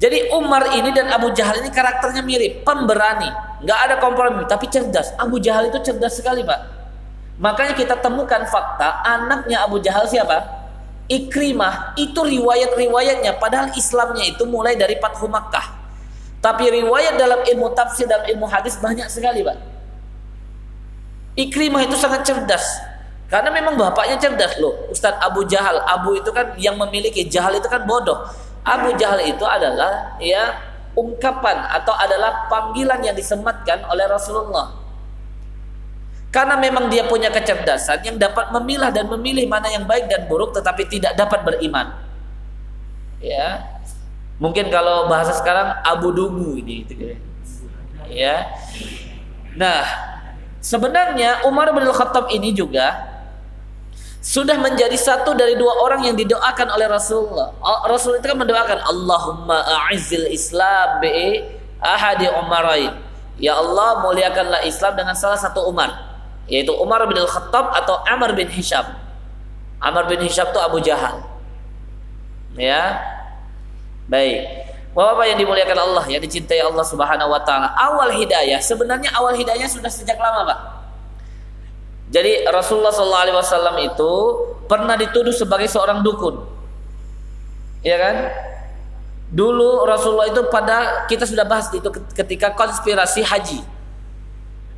Jadi 0.00 0.32
Umar 0.32 0.72
ini 0.72 0.96
dan 0.96 1.12
Abu 1.12 1.28
Jahal 1.36 1.60
ini 1.60 1.68
karakternya 1.68 2.24
mirip, 2.24 2.64
pemberani, 2.64 3.28
nggak 3.60 3.78
ada 3.84 3.94
kompromi, 4.00 4.48
tapi 4.48 4.64
cerdas. 4.72 5.12
Abu 5.20 5.36
Jahal 5.36 5.68
itu 5.68 5.76
cerdas 5.84 6.16
sekali, 6.16 6.40
Pak. 6.40 6.60
Makanya 7.36 7.76
kita 7.76 8.00
temukan 8.00 8.44
fakta 8.48 9.04
anaknya 9.04 9.60
Abu 9.60 9.76
Jahal 9.80 10.08
siapa? 10.08 10.40
Ikrimah 11.04 11.96
itu 12.00 12.16
riwayat-riwayatnya 12.16 13.36
padahal 13.36 13.76
Islamnya 13.76 14.24
itu 14.24 14.48
mulai 14.48 14.76
dari 14.76 14.96
Fathu 14.96 15.28
Makkah. 15.28 15.80
Tapi 16.40 16.80
riwayat 16.80 17.20
dalam 17.20 17.44
ilmu 17.44 17.76
tafsir 17.76 18.08
dan 18.08 18.24
ilmu 18.24 18.48
hadis 18.48 18.80
banyak 18.80 19.04
sekali, 19.12 19.44
Pak. 19.44 19.56
Ikrimah 21.38 21.86
itu 21.86 21.94
sangat 21.94 22.26
cerdas. 22.26 22.80
Karena 23.30 23.54
memang 23.54 23.78
bapaknya 23.78 24.18
cerdas 24.18 24.58
loh. 24.58 24.90
Ustadz 24.90 25.22
Abu 25.22 25.46
Jahal, 25.46 25.78
Abu 25.86 26.18
itu 26.18 26.30
kan 26.34 26.58
yang 26.58 26.74
memiliki, 26.74 27.30
Jahal 27.30 27.54
itu 27.54 27.70
kan 27.70 27.86
bodoh. 27.86 28.26
Abu 28.66 28.90
Jahal 28.98 29.22
itu 29.22 29.46
adalah 29.46 30.18
ya 30.18 30.58
ungkapan 30.98 31.70
atau 31.80 31.94
adalah 31.94 32.50
panggilan 32.50 33.00
yang 33.00 33.14
disematkan 33.14 33.86
oleh 33.86 34.04
Rasulullah. 34.10 34.74
Karena 36.30 36.54
memang 36.58 36.86
dia 36.86 37.06
punya 37.06 37.26
kecerdasan 37.30 38.06
yang 38.06 38.14
dapat 38.18 38.54
memilah 38.54 38.94
dan 38.94 39.10
memilih 39.10 39.50
mana 39.50 39.66
yang 39.66 39.82
baik 39.82 40.06
dan 40.06 40.30
buruk 40.30 40.54
tetapi 40.54 40.86
tidak 40.86 41.18
dapat 41.18 41.42
beriman. 41.42 41.90
Ya. 43.18 43.66
Mungkin 44.38 44.70
kalau 44.72 45.10
bahasa 45.10 45.36
sekarang 45.36 45.82
abu 45.84 46.14
dungu 46.14 46.56
ini 46.56 46.86
gitu 46.86 47.18
ya. 48.08 48.46
Nah, 49.58 49.82
sebenarnya 50.60 51.44
Umar 51.48 51.72
bin 51.72 51.84
Khattab 51.88 52.30
ini 52.30 52.52
juga 52.54 53.08
sudah 54.20 54.60
menjadi 54.60 54.94
satu 55.00 55.32
dari 55.32 55.56
dua 55.56 55.80
orang 55.80 56.04
yang 56.04 56.16
didoakan 56.16 56.76
oleh 56.76 56.86
Rasulullah. 56.92 57.56
Oh, 57.56 57.88
Rasul 57.88 58.20
itu 58.20 58.28
kan 58.28 58.36
mendoakan 58.36 58.78
Allahumma 58.84 59.64
a'izil 59.64 60.28
Islam 60.28 61.00
bi 61.00 61.40
ahadi 61.80 62.28
umarain. 62.28 63.00
Ya 63.40 63.56
Allah 63.56 64.04
muliakanlah 64.04 64.60
Islam 64.68 65.00
dengan 65.00 65.16
salah 65.16 65.40
satu 65.40 65.64
Umar, 65.64 65.88
yaitu 66.44 66.76
Umar 66.76 67.00
bin 67.08 67.16
Al-Khattab 67.16 67.72
atau 67.72 68.04
Amr 68.04 68.36
bin 68.36 68.52
Hisham. 68.52 68.84
Amr 69.80 70.04
bin 70.12 70.20
Hisham 70.20 70.52
itu 70.52 70.60
Abu 70.60 70.84
Jahal. 70.84 71.24
Ya. 72.60 73.00
Baik. 74.04 74.69
Bapak 74.90 75.22
yang 75.22 75.38
dimuliakan 75.38 75.78
Allah, 75.78 76.04
yang 76.10 76.18
dicintai 76.18 76.58
Allah 76.66 76.82
Subhanahu 76.82 77.30
wa 77.30 77.40
taala. 77.46 77.70
Awal 77.78 78.10
hidayah, 78.18 78.58
sebenarnya 78.58 79.14
awal 79.14 79.38
hidayahnya 79.38 79.70
sudah 79.70 79.86
sejak 79.86 80.18
lama, 80.18 80.50
Pak. 80.50 80.58
Jadi 82.10 82.42
Rasulullah 82.50 82.90
SAW 82.90 83.86
itu 83.86 84.12
pernah 84.66 84.98
dituduh 84.98 85.30
sebagai 85.30 85.70
seorang 85.70 86.02
dukun, 86.02 86.42
ya 87.86 87.94
kan? 88.02 88.34
Dulu 89.30 89.86
Rasulullah 89.86 90.26
itu 90.26 90.42
pada 90.50 91.06
kita 91.06 91.22
sudah 91.22 91.46
bahas 91.46 91.70
itu 91.70 91.86
ketika 92.18 92.50
konspirasi 92.58 93.22
haji. 93.22 93.62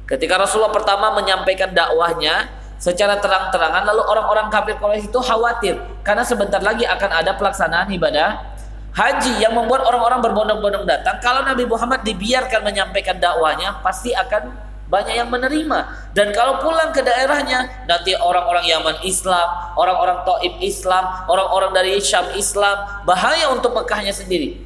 Ketika 0.05 0.37
Rasulullah 0.37 0.77
pertama 0.77 1.16
menyampaikan 1.16 1.72
dakwahnya 1.72 2.53
secara 2.77 3.16
terang-terangan, 3.16 3.88
lalu 3.88 4.05
orang-orang 4.05 4.53
kafir 4.53 4.77
Quraisy 4.77 5.09
itu 5.09 5.20
khawatir 5.25 5.81
karena 6.05 6.20
sebentar 6.29 6.61
lagi 6.61 6.85
akan 6.85 7.11
ada 7.16 7.33
pelaksanaan 7.33 7.88
ibadah 7.96 8.52
haji 8.92 9.40
yang 9.40 9.57
membuat 9.57 9.88
orang-orang 9.88 10.20
berbondong-bondong 10.20 10.85
datang. 10.85 11.16
Kalau 11.24 11.42
Nabi 11.44 11.64
Muhammad 11.64 12.05
dibiarkan 12.05 12.61
menyampaikan 12.61 13.16
dakwahnya, 13.16 13.81
pasti 13.81 14.12
akan 14.12 14.72
banyak 14.92 15.24
yang 15.24 15.33
menerima 15.33 16.12
dan 16.12 16.37
kalau 16.37 16.61
pulang 16.61 16.92
ke 16.92 17.00
daerahnya 17.00 17.88
nanti 17.88 18.12
orang-orang 18.12 18.68
Yaman 18.68 19.00
Islam, 19.09 19.72
orang-orang 19.72 20.20
Taif 20.28 20.61
Islam, 20.61 21.24
orang-orang 21.33 21.72
dari 21.72 21.96
Syam 21.96 22.28
Islam, 22.37 23.00
bahaya 23.09 23.48
untuk 23.48 23.72
Mekahnya 23.72 24.12
sendiri. 24.12 24.61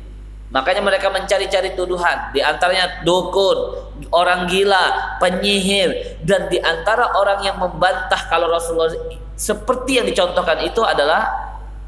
Makanya 0.51 0.83
mereka 0.83 1.15
mencari-cari 1.15 1.79
tuduhan, 1.79 2.35
di 2.35 2.43
antaranya 2.43 3.07
dukun, 3.07 3.87
orang 4.11 4.51
gila, 4.51 5.19
penyihir 5.23 6.19
dan 6.27 6.51
di 6.51 6.59
antara 6.59 7.15
orang 7.15 7.47
yang 7.47 7.59
membantah 7.59 8.27
kalau 8.27 8.51
Rasulullah 8.51 8.95
seperti 9.39 10.03
yang 10.03 10.07
dicontohkan 10.07 10.63
itu 10.63 10.83
adalah 10.83 11.31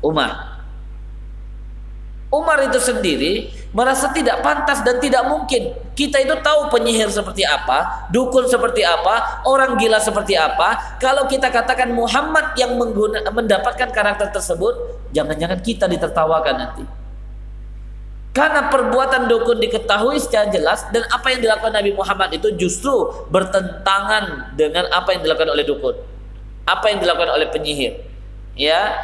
Umar. 0.03 0.58
Umar 2.29 2.61
itu 2.61 2.77
sendiri 2.77 3.49
merasa 3.73 4.12
tidak 4.12 4.45
pantas 4.45 4.85
dan 4.85 5.01
tidak 5.01 5.25
mungkin. 5.25 5.73
Kita 5.97 6.21
itu 6.21 6.37
tahu 6.45 6.69
penyihir 6.69 7.09
seperti 7.09 7.41
apa, 7.49 8.09
dukun 8.12 8.45
seperti 8.45 8.85
apa, 8.85 9.45
orang 9.49 9.81
gila 9.81 9.97
seperti 9.97 10.37
apa. 10.37 11.01
Kalau 11.01 11.25
kita 11.25 11.49
katakan 11.49 11.88
Muhammad 11.97 12.53
yang 12.61 12.77
mengguna, 12.77 13.25
mendapatkan 13.33 13.88
karakter 13.88 14.29
tersebut, 14.29 14.77
jangan-jangan 15.17 15.59
kita 15.64 15.88
ditertawakan 15.88 16.55
nanti. 16.61 16.85
Karena 18.37 18.69
perbuatan 18.69 19.27
dukun 19.27 19.59
diketahui 19.59 20.21
secara 20.21 20.53
jelas 20.53 20.85
dan 20.93 21.09
apa 21.09 21.33
yang 21.33 21.41
dilakukan 21.43 21.75
Nabi 21.75 21.97
Muhammad 21.97 22.29
itu 22.37 22.53
justru 22.61 22.93
bertentangan 23.33 24.53
dengan 24.55 24.85
apa 24.93 25.17
yang 25.17 25.25
dilakukan 25.25 25.49
oleh 25.49 25.64
dukun. 25.64 25.97
Apa 26.69 26.93
yang 26.93 27.01
dilakukan 27.01 27.35
oleh 27.35 27.49
penyihir. 27.49 28.05
Ya. 28.53 28.95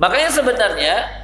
Makanya 0.00 0.32
sebenarnya 0.32 1.19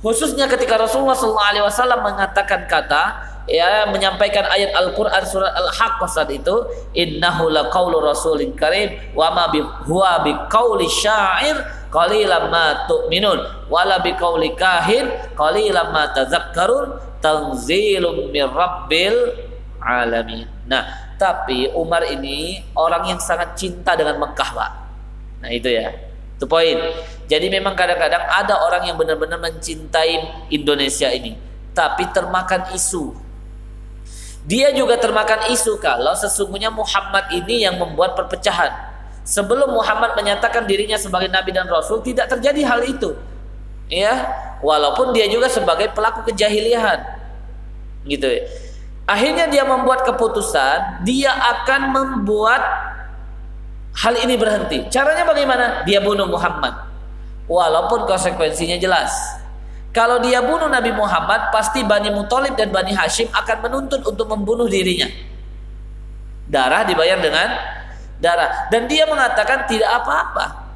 Khususnya 0.00 0.48
ketika 0.48 0.80
Rasulullah 0.80 1.12
SAW 1.16 2.00
mengatakan 2.00 2.64
kata 2.64 3.20
ya 3.44 3.84
menyampaikan 3.88 4.48
ayat 4.48 4.72
Al-Qur'an 4.72 5.20
surat 5.28 5.52
Al-Haqqah 5.52 6.08
saat 6.08 6.32
itu 6.32 6.64
innahu 6.96 7.52
laqaulu 7.52 8.00
rasulin 8.00 8.56
karim 8.56 8.96
wa 9.12 9.28
ma 9.34 9.52
bi 9.52 9.60
huwa 9.60 10.24
bi 10.24 10.32
qauli 10.48 10.88
syair 10.88 11.60
qalilan 11.92 12.48
ma 12.48 12.88
tu'minun 12.88 13.68
wala 13.68 14.00
bi 14.00 14.16
qauli 14.16 14.56
kahin 14.56 15.10
qalilan 15.36 15.92
ma 15.92 16.08
tadzakkarun 16.16 16.96
tanzilum 17.20 18.32
mir 18.32 18.48
rabbil 18.48 19.36
alamin. 19.80 20.48
Nah, 20.64 21.16
tapi 21.20 21.68
Umar 21.72 22.04
ini 22.08 22.64
orang 22.76 23.16
yang 23.16 23.20
sangat 23.20 23.56
cinta 23.56 23.96
dengan 23.96 24.20
Mekah, 24.20 24.50
Pak. 24.56 24.70
Nah, 25.44 25.50
itu 25.52 25.68
ya. 25.72 25.92
Itu 26.40 26.48
poin. 26.48 26.80
Jadi 27.28 27.52
memang 27.52 27.76
kadang-kadang 27.76 28.24
ada 28.24 28.64
orang 28.64 28.88
yang 28.88 28.96
benar-benar 28.96 29.36
mencintai 29.36 30.48
Indonesia 30.48 31.12
ini, 31.12 31.36
tapi 31.76 32.08
termakan 32.16 32.72
isu. 32.72 33.12
Dia 34.48 34.72
juga 34.72 34.96
termakan 34.96 35.52
isu 35.52 35.76
kalau 35.84 36.16
sesungguhnya 36.16 36.72
Muhammad 36.72 37.28
ini 37.28 37.68
yang 37.68 37.76
membuat 37.76 38.16
perpecahan. 38.16 38.72
Sebelum 39.20 39.68
Muhammad 39.68 40.16
menyatakan 40.16 40.64
dirinya 40.64 40.96
sebagai 40.96 41.28
nabi 41.28 41.52
dan 41.52 41.68
rasul 41.68 42.00
tidak 42.00 42.32
terjadi 42.32 42.64
hal 42.64 42.88
itu. 42.88 43.12
Ya, 43.92 44.16
walaupun 44.64 45.12
dia 45.12 45.28
juga 45.28 45.52
sebagai 45.52 45.92
pelaku 45.92 46.32
kejahilian. 46.32 47.04
Gitu 48.08 48.24
ya. 48.24 48.42
Akhirnya 49.04 49.44
dia 49.44 49.68
membuat 49.68 50.08
keputusan, 50.08 51.04
dia 51.04 51.36
akan 51.36 51.92
membuat 51.92 52.89
hal 53.96 54.14
ini 54.18 54.34
berhenti. 54.38 54.86
Caranya 54.92 55.26
bagaimana? 55.26 55.82
Dia 55.82 55.98
bunuh 55.98 56.30
Muhammad. 56.30 56.86
Walaupun 57.50 58.06
konsekuensinya 58.06 58.78
jelas. 58.78 59.10
Kalau 59.90 60.22
dia 60.22 60.38
bunuh 60.38 60.70
Nabi 60.70 60.94
Muhammad, 60.94 61.50
pasti 61.50 61.82
Bani 61.82 62.14
Muthalib 62.14 62.54
dan 62.54 62.70
Bani 62.70 62.94
Hashim 62.94 63.26
akan 63.34 63.56
menuntut 63.66 64.06
untuk 64.06 64.30
membunuh 64.30 64.70
dirinya. 64.70 65.10
Darah 66.46 66.86
dibayar 66.86 67.18
dengan 67.18 67.50
darah. 68.22 68.70
Dan 68.70 68.86
dia 68.86 69.02
mengatakan 69.10 69.66
tidak 69.66 69.90
apa-apa. 69.90 70.70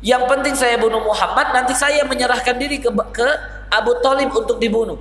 Yang 0.00 0.22
penting 0.28 0.54
saya 0.56 0.80
bunuh 0.80 1.00
Muhammad, 1.04 1.52
nanti 1.52 1.76
saya 1.76 2.04
menyerahkan 2.08 2.56
diri 2.56 2.80
ke, 2.80 2.88
ke 3.12 3.28
Abu 3.68 4.00
Talib 4.00 4.32
untuk 4.32 4.56
dibunuh. 4.56 4.96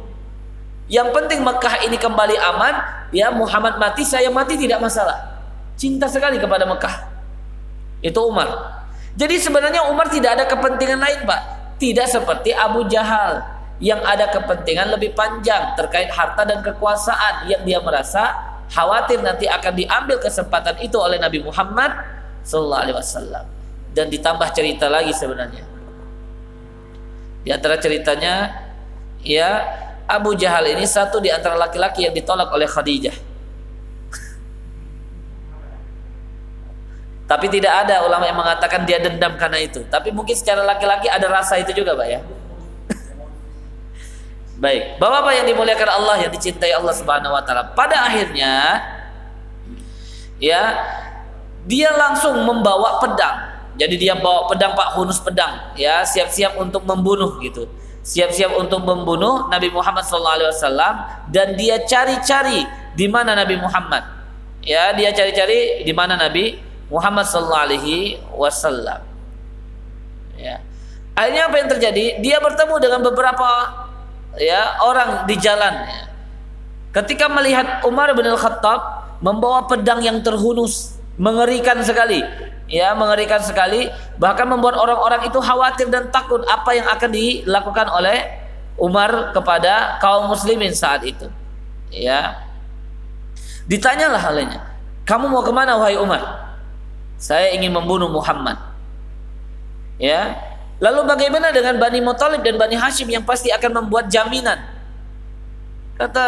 Yang 0.92 1.16
penting 1.16 1.40
Mekah 1.40 1.88
ini 1.88 1.96
kembali 1.96 2.36
aman, 2.36 2.74
ya 3.16 3.32
Muhammad 3.32 3.80
mati, 3.80 4.04
saya 4.04 4.28
mati 4.28 4.60
tidak 4.60 4.84
masalah. 4.84 5.40
Cinta 5.80 6.08
sekali 6.12 6.36
kepada 6.36 6.68
Mekah. 6.68 7.13
Itu 8.04 8.20
Umar. 8.28 8.84
Jadi 9.16 9.40
sebenarnya 9.40 9.88
Umar 9.88 10.12
tidak 10.12 10.36
ada 10.36 10.46
kepentingan 10.46 11.00
lain, 11.00 11.24
Pak. 11.24 11.42
Tidak 11.80 12.06
seperti 12.06 12.52
Abu 12.52 12.84
Jahal 12.92 13.42
yang 13.80 14.04
ada 14.04 14.30
kepentingan 14.30 14.92
lebih 14.94 15.16
panjang 15.16 15.74
terkait 15.74 16.12
harta 16.12 16.46
dan 16.46 16.62
kekuasaan 16.62 17.50
yang 17.50 17.64
dia 17.66 17.80
merasa 17.82 18.32
khawatir 18.70 19.20
nanti 19.20 19.50
akan 19.50 19.74
diambil 19.76 20.18
kesempatan 20.22 20.80
itu 20.80 20.96
oleh 21.00 21.20
Nabi 21.20 21.42
Muhammad 21.42 21.92
sallallahu 22.44 22.84
alaihi 22.84 22.98
wasallam. 23.00 23.46
Dan 23.94 24.10
ditambah 24.10 24.50
cerita 24.52 24.90
lagi 24.90 25.14
sebenarnya. 25.14 25.64
Di 27.44 27.50
antara 27.52 27.78
ceritanya 27.78 28.50
ya 29.22 29.62
Abu 30.08 30.36
Jahal 30.36 30.68
ini 30.74 30.84
satu 30.84 31.20
di 31.20 31.30
antara 31.30 31.56
laki-laki 31.56 32.08
yang 32.08 32.16
ditolak 32.16 32.50
oleh 32.52 32.66
Khadijah. 32.66 33.33
Tapi 37.34 37.50
tidak 37.50 37.74
ada 37.90 38.06
ulama 38.06 38.30
yang 38.30 38.38
mengatakan 38.38 38.86
dia 38.86 39.02
dendam 39.02 39.34
karena 39.42 39.58
itu. 39.58 39.82
Tapi 39.90 40.14
mungkin 40.14 40.38
secara 40.38 40.62
laki-laki 40.62 41.10
ada 41.10 41.26
rasa 41.26 41.58
itu 41.58 41.74
juga, 41.74 41.98
Pak 41.98 42.06
ya. 42.06 42.22
Baik, 44.62 45.02
Bapak-bapak 45.02 45.34
yang 45.42 45.48
dimuliakan 45.50 45.90
Allah 45.98 46.16
yang 46.22 46.30
dicintai 46.30 46.70
Allah 46.78 46.94
Subhanahu 46.94 47.34
wa 47.34 47.42
taala. 47.42 47.74
Pada 47.74 48.06
akhirnya 48.06 48.86
ya 50.38 50.62
dia 51.66 51.90
langsung 51.98 52.38
membawa 52.46 53.02
pedang. 53.02 53.50
Jadi 53.82 53.98
dia 53.98 54.14
bawa 54.14 54.46
pedang 54.46 54.78
Pak 54.78 54.94
Hunus 54.94 55.18
pedang 55.18 55.74
ya, 55.74 56.06
siap-siap 56.06 56.62
untuk 56.62 56.86
membunuh 56.86 57.42
gitu. 57.42 57.66
Siap-siap 58.06 58.62
untuk 58.62 58.86
membunuh 58.86 59.50
Nabi 59.50 59.74
Muhammad 59.74 60.06
SAW 60.06 60.54
dan 61.34 61.58
dia 61.58 61.82
cari-cari 61.82 62.62
di 62.94 63.10
mana 63.10 63.34
Nabi 63.34 63.58
Muhammad. 63.58 64.06
Ya, 64.62 64.94
dia 64.94 65.10
cari-cari 65.10 65.82
di 65.82 65.94
mana 65.98 66.14
Nabi 66.14 66.62
Muhammad 66.94 67.26
SAW. 67.26 69.02
Ya. 70.38 70.62
Akhirnya 71.18 71.50
apa 71.50 71.56
yang 71.58 71.70
terjadi? 71.74 72.22
Dia 72.22 72.38
bertemu 72.38 72.78
dengan 72.78 73.02
beberapa 73.02 73.50
ya 74.38 74.82
orang 74.82 75.30
di 75.30 75.36
jalan 75.38 75.74
ya. 75.86 76.04
ketika 77.02 77.30
melihat 77.30 77.86
Umar 77.86 78.10
bin 78.18 78.26
Al-Khattab 78.26 78.82
membawa 79.22 79.70
pedang 79.70 80.02
yang 80.02 80.22
terhunus 80.26 80.98
mengerikan 81.18 81.78
sekali 81.86 82.26
ya 82.66 82.98
mengerikan 82.98 83.38
sekali 83.38 83.94
bahkan 84.18 84.50
membuat 84.50 84.74
orang-orang 84.82 85.30
itu 85.30 85.38
khawatir 85.38 85.86
dan 85.94 86.10
takut 86.10 86.42
apa 86.50 86.74
yang 86.74 86.88
akan 86.90 87.10
dilakukan 87.14 87.88
oleh 87.94 88.42
Umar 88.74 89.30
kepada 89.30 90.02
kaum 90.02 90.34
muslimin 90.34 90.74
saat 90.74 91.06
itu 91.06 91.30
ya 91.94 92.42
ditanyalah 93.70 94.18
halnya 94.18 94.66
kamu 95.06 95.30
mau 95.30 95.46
ke 95.46 95.54
mana 95.54 95.78
wahai 95.78 95.94
Umar 96.02 96.53
saya 97.24 97.56
ingin 97.56 97.72
membunuh 97.72 98.12
Muhammad 98.12 98.60
ya 99.96 100.36
Lalu 100.84 101.08
bagaimana 101.08 101.48
dengan 101.56 101.80
Bani 101.80 102.04
Muthalib 102.04 102.44
dan 102.44 102.60
Bani 102.60 102.76
Hashim 102.76 103.08
yang 103.08 103.24
pasti 103.24 103.48
akan 103.48 103.84
membuat 103.84 104.12
jaminan? 104.12 104.60
Kata 105.96 106.26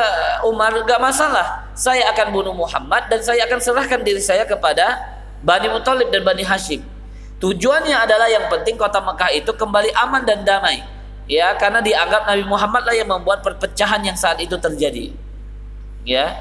Umar, 0.47 0.71
gak 0.88 1.01
masalah. 1.01 1.67
Saya 1.75 2.08
akan 2.15 2.31
bunuh 2.31 2.55
Muhammad 2.55 3.12
dan 3.12 3.19
saya 3.19 3.43
akan 3.49 3.60
serahkan 3.60 3.99
diri 3.99 4.23
saya 4.23 4.47
kepada 4.47 4.95
Bani 5.43 5.67
Muthalib 5.67 6.08
dan 6.08 6.23
Bani 6.23 6.47
Hashim. 6.47 6.79
Tujuannya 7.43 7.99
adalah 7.99 8.31
yang 8.31 8.47
penting 8.47 8.79
kota 8.79 9.03
Mekah 9.03 9.36
itu 9.36 9.51
kembali 9.51 9.91
aman 9.91 10.23
dan 10.23 10.47
damai. 10.47 10.88
Ya, 11.27 11.51
karena 11.60 11.84
dianggap 11.84 12.23
Nabi 12.23 12.47
Muhammad 12.47 12.88
lah 12.88 12.95
yang 12.95 13.12
membuat 13.12 13.43
perpecahan 13.43 13.99
yang 14.08 14.15
saat 14.15 14.39
itu 14.39 14.55
terjadi. 14.55 15.12
Ya. 16.08 16.38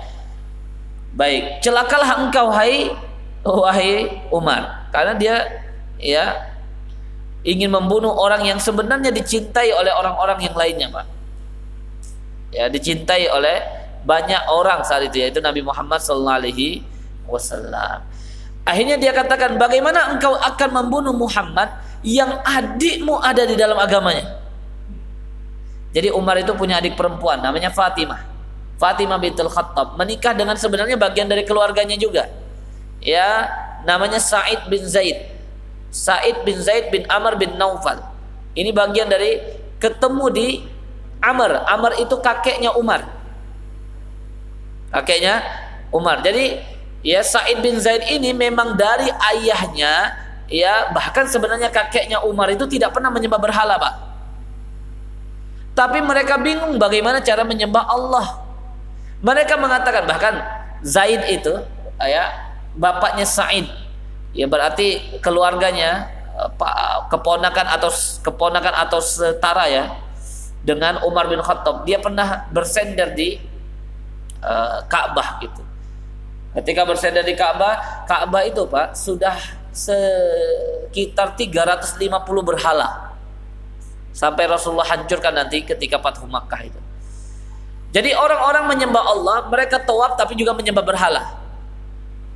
Baik, 1.18 1.64
celakalah 1.66 2.22
engkau 2.22 2.52
hai 2.54 2.94
wahai 3.44 4.24
Umar, 4.32 4.88
karena 4.88 5.12
dia 5.14 5.34
ya 6.00 6.48
ingin 7.44 7.68
membunuh 7.68 8.16
orang 8.16 8.40
yang 8.48 8.56
sebenarnya 8.56 9.12
dicintai 9.12 9.68
oleh 9.76 9.92
orang-orang 9.92 10.40
yang 10.48 10.56
lainnya, 10.56 10.88
Pak. 10.88 11.06
Ya, 12.54 12.72
dicintai 12.72 13.28
oleh 13.28 13.60
banyak 14.04 14.48
orang 14.48 14.80
saat 14.84 15.04
itu 15.08 15.20
yaitu 15.20 15.40
Nabi 15.44 15.60
Muhammad 15.60 16.00
sallallahu 16.00 16.38
alaihi 16.40 16.84
wasallam. 17.28 18.04
Akhirnya 18.64 18.96
dia 18.96 19.12
katakan, 19.12 19.60
"Bagaimana 19.60 20.16
engkau 20.16 20.32
akan 20.40 20.70
membunuh 20.72 21.12
Muhammad 21.12 21.68
yang 22.00 22.40
adikmu 22.44 23.20
ada 23.20 23.44
di 23.44 23.56
dalam 23.56 23.76
agamanya?" 23.76 24.40
Jadi 25.92 26.10
Umar 26.10 26.40
itu 26.40 26.52
punya 26.56 26.80
adik 26.80 26.96
perempuan 26.96 27.44
namanya 27.44 27.68
Fatimah. 27.70 28.24
Fatimah 28.80 29.20
bintul 29.20 29.52
Khattab 29.52 29.94
menikah 29.94 30.34
dengan 30.34 30.56
sebenarnya 30.58 30.96
bagian 30.98 31.28
dari 31.28 31.44
keluarganya 31.44 31.94
juga. 31.94 32.26
Ya, 33.04 33.52
namanya 33.84 34.16
Said 34.16 34.66
bin 34.72 34.82
Zaid. 34.88 35.28
Said 35.92 36.42
bin 36.42 36.58
Zaid 36.58 36.88
bin 36.88 37.04
Amr 37.06 37.36
bin 37.36 37.54
Naufal. 37.60 38.00
Ini 38.56 38.72
bagian 38.72 39.06
dari 39.06 39.38
ketemu 39.78 40.26
di 40.32 40.48
Amr. 41.20 41.68
Amr 41.68 42.00
itu 42.00 42.16
kakeknya 42.18 42.72
Umar. 42.74 43.04
Kakeknya 44.90 45.44
Umar. 45.92 46.24
Jadi 46.24 46.58
ya 47.04 47.20
Said 47.20 47.60
bin 47.60 47.76
Zaid 47.76 48.08
ini 48.08 48.32
memang 48.32 48.74
dari 48.74 49.12
ayahnya 49.36 50.16
ya 50.48 50.90
bahkan 50.96 51.28
sebenarnya 51.28 51.68
kakeknya 51.68 52.24
Umar 52.24 52.48
itu 52.50 52.64
tidak 52.66 52.96
pernah 52.96 53.12
menyembah 53.12 53.38
berhala, 53.38 53.76
Pak. 53.76 53.94
Tapi 55.74 55.98
mereka 55.98 56.38
bingung 56.38 56.78
bagaimana 56.78 57.18
cara 57.20 57.42
menyembah 57.42 57.84
Allah. 57.84 58.26
Mereka 59.24 59.56
mengatakan 59.58 60.04
bahkan 60.06 60.34
Zaid 60.84 61.26
itu 61.32 61.52
ya 61.98 62.43
bapaknya 62.74 63.26
Said. 63.26 63.66
Ya 64.34 64.50
berarti 64.50 65.18
keluarganya 65.22 66.10
eh, 66.34 66.50
keponakan 67.08 67.66
atau 67.78 67.90
keponakan 68.22 68.74
atau 68.86 68.98
setara 68.98 69.70
ya 69.70 69.94
dengan 70.66 71.00
Umar 71.06 71.30
bin 71.30 71.38
Khattab. 71.38 71.86
Dia 71.86 72.02
pernah 72.02 72.48
bersender 72.50 73.12
di 73.12 73.36
uh, 74.40 74.80
Ka'bah 74.88 75.38
gitu. 75.44 75.60
Ketika 76.56 76.88
bersender 76.88 77.20
di 77.20 77.36
Ka'bah 77.36 78.08
Ka'bah 78.08 78.48
itu 78.48 78.64
Pak 78.64 78.96
sudah 78.96 79.36
sekitar 79.76 81.36
350 81.36 82.00
berhala. 82.40 83.12
Sampai 84.16 84.48
Rasulullah 84.48 84.88
hancurkan 84.88 85.36
nanti 85.36 85.66
ketika 85.66 86.00
Fathu 86.00 86.24
Makkah 86.24 86.64
itu. 86.64 86.80
Jadi 87.92 88.16
orang-orang 88.16 88.72
menyembah 88.72 89.04
Allah 89.04 89.36
mereka 89.52 89.78
tawaf 89.78 90.16
tapi 90.16 90.32
juga 90.32 90.56
menyembah 90.56 90.82
berhala 90.82 91.43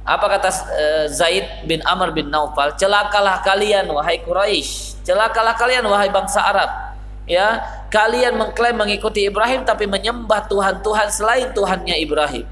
apa 0.07 0.27
kata 0.39 0.49
uh, 0.49 1.07
Zaid 1.13 1.45
bin 1.69 1.85
Amr 1.85 2.15
bin 2.17 2.33
Naufal? 2.33 2.73
Celakalah 2.81 3.45
kalian 3.45 3.89
wahai 3.93 4.23
Quraisy, 4.25 5.05
celakalah 5.05 5.53
kalian 5.59 5.85
wahai 5.85 6.09
bangsa 6.09 6.41
Arab. 6.41 6.71
Ya, 7.29 7.61
kalian 7.93 8.41
mengklaim 8.41 8.73
mengikuti 8.73 9.29
Ibrahim 9.29 9.61
tapi 9.61 9.85
menyembah 9.85 10.49
tuhan-tuhan 10.49 11.13
selain 11.13 11.53
Tuhannya 11.53 12.01
Ibrahim. 12.01 12.49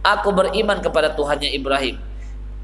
Aku 0.00 0.32
beriman 0.32 0.80
kepada 0.80 1.12
Tuhannya 1.12 1.52
Ibrahim. 1.52 2.00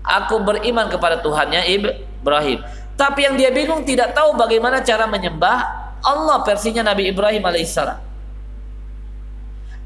Aku 0.01 0.41
beriman 0.41 0.89
kepada 0.89 1.21
Tuhannya 1.21 1.61
Ibrahim. 1.69 2.65
Tapi 2.97 3.21
yang 3.21 3.37
dia 3.37 3.53
bingung 3.53 3.85
tidak 3.85 4.17
tahu 4.17 4.33
bagaimana 4.33 4.81
cara 4.81 5.05
menyembah 5.05 5.61
Allah 6.01 6.41
versinya 6.41 6.89
Nabi 6.89 7.13
Ibrahim 7.13 7.45
alaihissalam. 7.45 8.01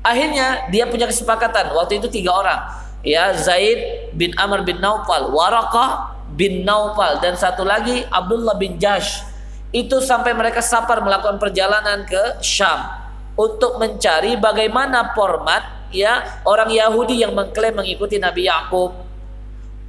Akhirnya 0.06 0.70
dia 0.70 0.86
punya 0.86 1.10
kesepakatan. 1.10 1.74
Waktu 1.74 1.98
itu 1.98 2.06
tiga 2.10 2.30
orang 2.30 2.60
ya 3.02 3.34
Zaid 3.34 4.10
bin 4.14 4.34
Amr 4.34 4.66
bin 4.66 4.82
Naufal, 4.82 5.30
Warakah 5.30 6.16
bin 6.34 6.62
Naufal 6.66 7.22
dan 7.22 7.34
satu 7.38 7.62
lagi 7.62 8.04
Abdullah 8.08 8.58
bin 8.58 8.78
Jash. 8.78 9.24
Itu 9.68 10.00
sampai 10.00 10.32
mereka 10.32 10.64
sapar 10.64 11.04
melakukan 11.04 11.36
perjalanan 11.36 12.08
ke 12.08 12.40
Syam 12.40 12.88
untuk 13.36 13.76
mencari 13.76 14.40
bagaimana 14.40 15.12
format 15.12 15.92
ya 15.92 16.42
orang 16.48 16.72
Yahudi 16.72 17.20
yang 17.20 17.36
mengklaim 17.36 17.76
mengikuti 17.76 18.16
Nabi 18.16 18.48
Yakub, 18.48 18.96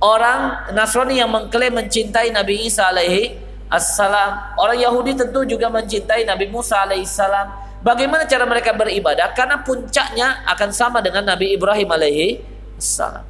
orang 0.03 0.71
Nasrani 0.75 1.19
yang 1.19 1.31
mengklaim 1.31 1.71
mencintai 1.71 2.29
Nabi 2.35 2.67
Isa 2.67 2.91
alaihi 2.91 3.39
assalam, 3.71 4.59
orang 4.59 4.77
Yahudi 4.83 5.15
tentu 5.15 5.47
juga 5.47 5.71
mencintai 5.71 6.27
Nabi 6.27 6.51
Musa 6.51 6.83
alaihi 6.83 7.07
salam. 7.07 7.49
Bagaimana 7.79 8.27
cara 8.27 8.43
mereka 8.43 8.75
beribadah? 8.75 9.31
Karena 9.31 9.63
puncaknya 9.63 10.43
akan 10.43 10.69
sama 10.75 10.99
dengan 10.99 11.23
Nabi 11.23 11.55
Ibrahim 11.55 11.87
alaihi 11.87 12.43
salam. 12.79 13.27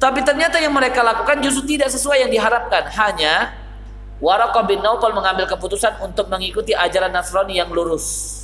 Tapi 0.00 0.24
ternyata 0.24 0.56
yang 0.56 0.72
mereka 0.72 1.04
lakukan 1.04 1.44
justru 1.44 1.76
tidak 1.76 1.92
sesuai 1.92 2.24
yang 2.24 2.32
diharapkan. 2.32 2.88
Hanya 2.88 3.52
Waraqah 4.20 4.64
bin 4.64 4.80
Naufal 4.80 5.12
mengambil 5.12 5.48
keputusan 5.48 6.00
untuk 6.00 6.28
mengikuti 6.32 6.72
ajaran 6.72 7.12
Nasrani 7.12 7.60
yang 7.60 7.68
lurus. 7.68 8.36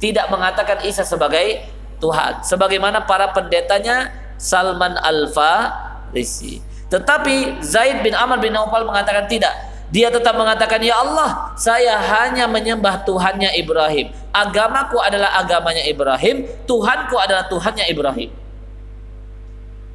Tidak 0.00 0.28
mengatakan 0.28 0.84
Isa 0.84 1.04
sebagai 1.04 1.64
Tuhan. 2.00 2.44
Sebagaimana 2.44 3.04
para 3.04 3.32
pendetanya 3.32 4.12
Salman 4.40 4.96
Al-Farisi. 5.00 6.64
Tetapi 6.88 7.60
Zaid 7.60 8.00
bin 8.00 8.16
Amr 8.16 8.40
bin 8.40 8.56
Naufal 8.56 8.88
mengatakan 8.88 9.28
tidak. 9.28 9.52
Dia 9.90 10.06
tetap 10.08 10.38
mengatakan, 10.38 10.80
Ya 10.80 11.02
Allah, 11.02 11.52
saya 11.58 11.98
hanya 11.98 12.46
menyembah 12.46 13.02
Tuhannya 13.02 13.52
Ibrahim. 13.58 14.14
Agamaku 14.30 15.02
adalah 15.02 15.34
agamanya 15.40 15.82
Ibrahim. 15.82 16.46
Tuhanku 16.64 17.18
adalah 17.18 17.50
Tuhannya 17.50 17.90
Ibrahim. 17.90 18.30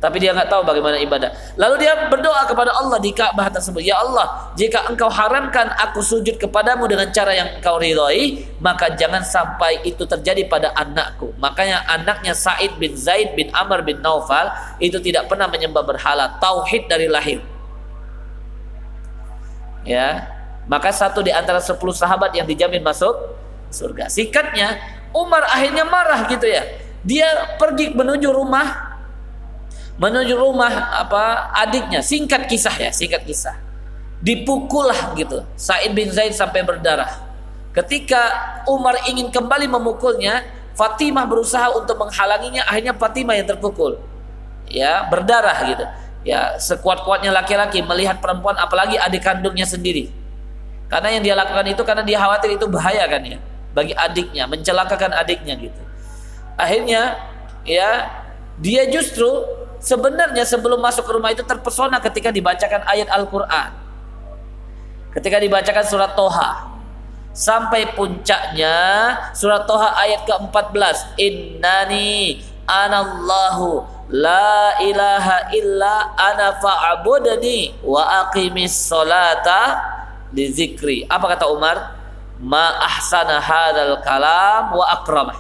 Tapi 0.05 0.21
dia 0.21 0.37
nggak 0.37 0.53
tahu 0.53 0.61
bagaimana 0.61 1.01
ibadah. 1.01 1.33
Lalu 1.57 1.81
dia 1.81 1.97
berdoa 2.13 2.45
kepada 2.45 2.77
Allah 2.77 3.01
di 3.01 3.09
Ka'bah 3.09 3.49
tersebut, 3.49 3.81
"Ya 3.81 3.97
Allah, 3.97 4.53
jika 4.53 4.85
Engkau 4.85 5.09
haramkan 5.09 5.65
aku 5.81 6.05
sujud 6.05 6.37
kepadamu 6.37 6.85
dengan 6.85 7.09
cara 7.09 7.33
yang 7.33 7.57
Engkau 7.57 7.81
ridhoi, 7.81 8.45
maka 8.61 8.93
jangan 8.93 9.25
sampai 9.25 9.81
itu 9.81 10.05
terjadi 10.05 10.45
pada 10.45 10.77
anakku." 10.77 11.33
Makanya 11.41 11.89
anaknya 11.89 12.37
Said 12.37 12.77
bin 12.77 12.93
Zaid 12.93 13.33
bin 13.33 13.49
Amr 13.49 13.81
bin 13.81 13.97
Naufal 14.05 14.53
itu 14.77 15.01
tidak 15.01 15.25
pernah 15.25 15.49
menyembah 15.49 15.81
berhala, 15.81 16.37
tauhid 16.37 16.85
dari 16.85 17.09
lahir. 17.09 17.41
Ya. 19.89 20.29
Maka 20.69 20.93
satu 20.93 21.25
di 21.25 21.33
antara 21.33 21.57
sepuluh 21.57 21.97
sahabat 21.97 22.29
yang 22.37 22.45
dijamin 22.45 22.85
masuk 22.85 23.13
surga. 23.73 24.05
Sikatnya 24.05 24.77
Umar 25.17 25.49
akhirnya 25.49 25.81
marah 25.81 26.29
gitu 26.29 26.45
ya. 26.45 26.61
Dia 27.01 27.57
pergi 27.57 27.93
menuju 27.93 28.29
rumah 28.29 28.84
menuju 29.95 30.33
rumah 30.35 30.71
apa 31.01 31.51
adiknya. 31.55 32.03
Singkat 32.03 32.47
kisah 32.47 32.75
ya 32.75 32.91
singkat 32.91 33.23
kisah. 33.23 33.55
Dipukul 34.25 34.89
lah 34.89 35.13
gitu 35.13 35.43
Said 35.53 35.91
bin 35.93 36.09
Zaid 36.09 36.33
sampai 36.33 36.63
berdarah. 36.63 37.09
Ketika 37.75 38.21
Umar 38.71 38.95
ingin 39.11 39.27
kembali 39.29 39.67
memukulnya 39.67 40.47
Fatimah 40.75 41.23
berusaha 41.23 41.71
untuk 41.71 41.95
menghalanginya. 41.99 42.67
Akhirnya 42.67 42.95
Fatimah 42.95 43.35
yang 43.35 43.47
terpukul. 43.47 43.99
Ya 44.67 45.07
berdarah 45.07 45.55
gitu. 45.67 45.85
Ya 46.25 46.57
sekuat-kuatnya 46.59 47.31
laki-laki 47.31 47.79
melihat 47.85 48.19
perempuan 48.19 48.59
apalagi 48.59 48.99
adik 48.99 49.23
kandungnya 49.23 49.63
sendiri. 49.63 50.11
Karena 50.91 51.17
yang 51.17 51.23
dia 51.23 51.35
lakukan 51.37 51.65
itu 51.65 51.81
karena 51.81 52.03
dia 52.05 52.17
khawatir 52.21 52.59
itu 52.59 52.65
bahaya 52.69 53.03
kan 53.09 53.21
ya 53.25 53.39
bagi 53.75 53.91
adiknya 53.91 54.47
mencelakakan 54.47 55.11
adiknya 55.15 55.55
gitu. 55.59 55.81
Akhirnya 56.55 57.19
ya 57.67 58.07
dia 58.59 58.87
justru 58.87 59.27
sebenarnya 59.85 60.41
sebelum 60.41 60.81
masuk 60.81 61.05
ke 61.05 61.11
rumah 61.13 61.29
itu 61.29 61.45
terpesona 61.45 62.01
ketika 62.01 62.33
dibacakan 62.33 62.81
ayat 62.89 63.05
Al-Quran. 63.13 63.69
Ketika 65.13 65.37
dibacakan 65.37 65.85
surat 65.85 66.11
Toha. 66.17 66.73
Sampai 67.35 67.91
puncaknya 67.93 68.75
surat 69.37 69.69
Toha 69.69 69.93
ayat 70.01 70.25
ke-14. 70.25 71.19
Innani 71.21 72.41
anallahu 72.65 73.85
la 74.09 74.79
ilaha 74.81 75.53
illa 75.53 76.15
ana 76.17 76.57
wa 77.85 78.01
aqimis 78.25 78.73
salata 78.73 79.79
di 80.33 80.49
zikri. 80.51 81.05
Apa 81.05 81.37
kata 81.37 81.45
Umar? 81.47 81.77
Ma 82.41 82.83
ahsana 82.83 83.39
hadal 83.39 84.03
kalam 84.03 84.75
wa 84.75 84.85
akramah. 84.99 85.39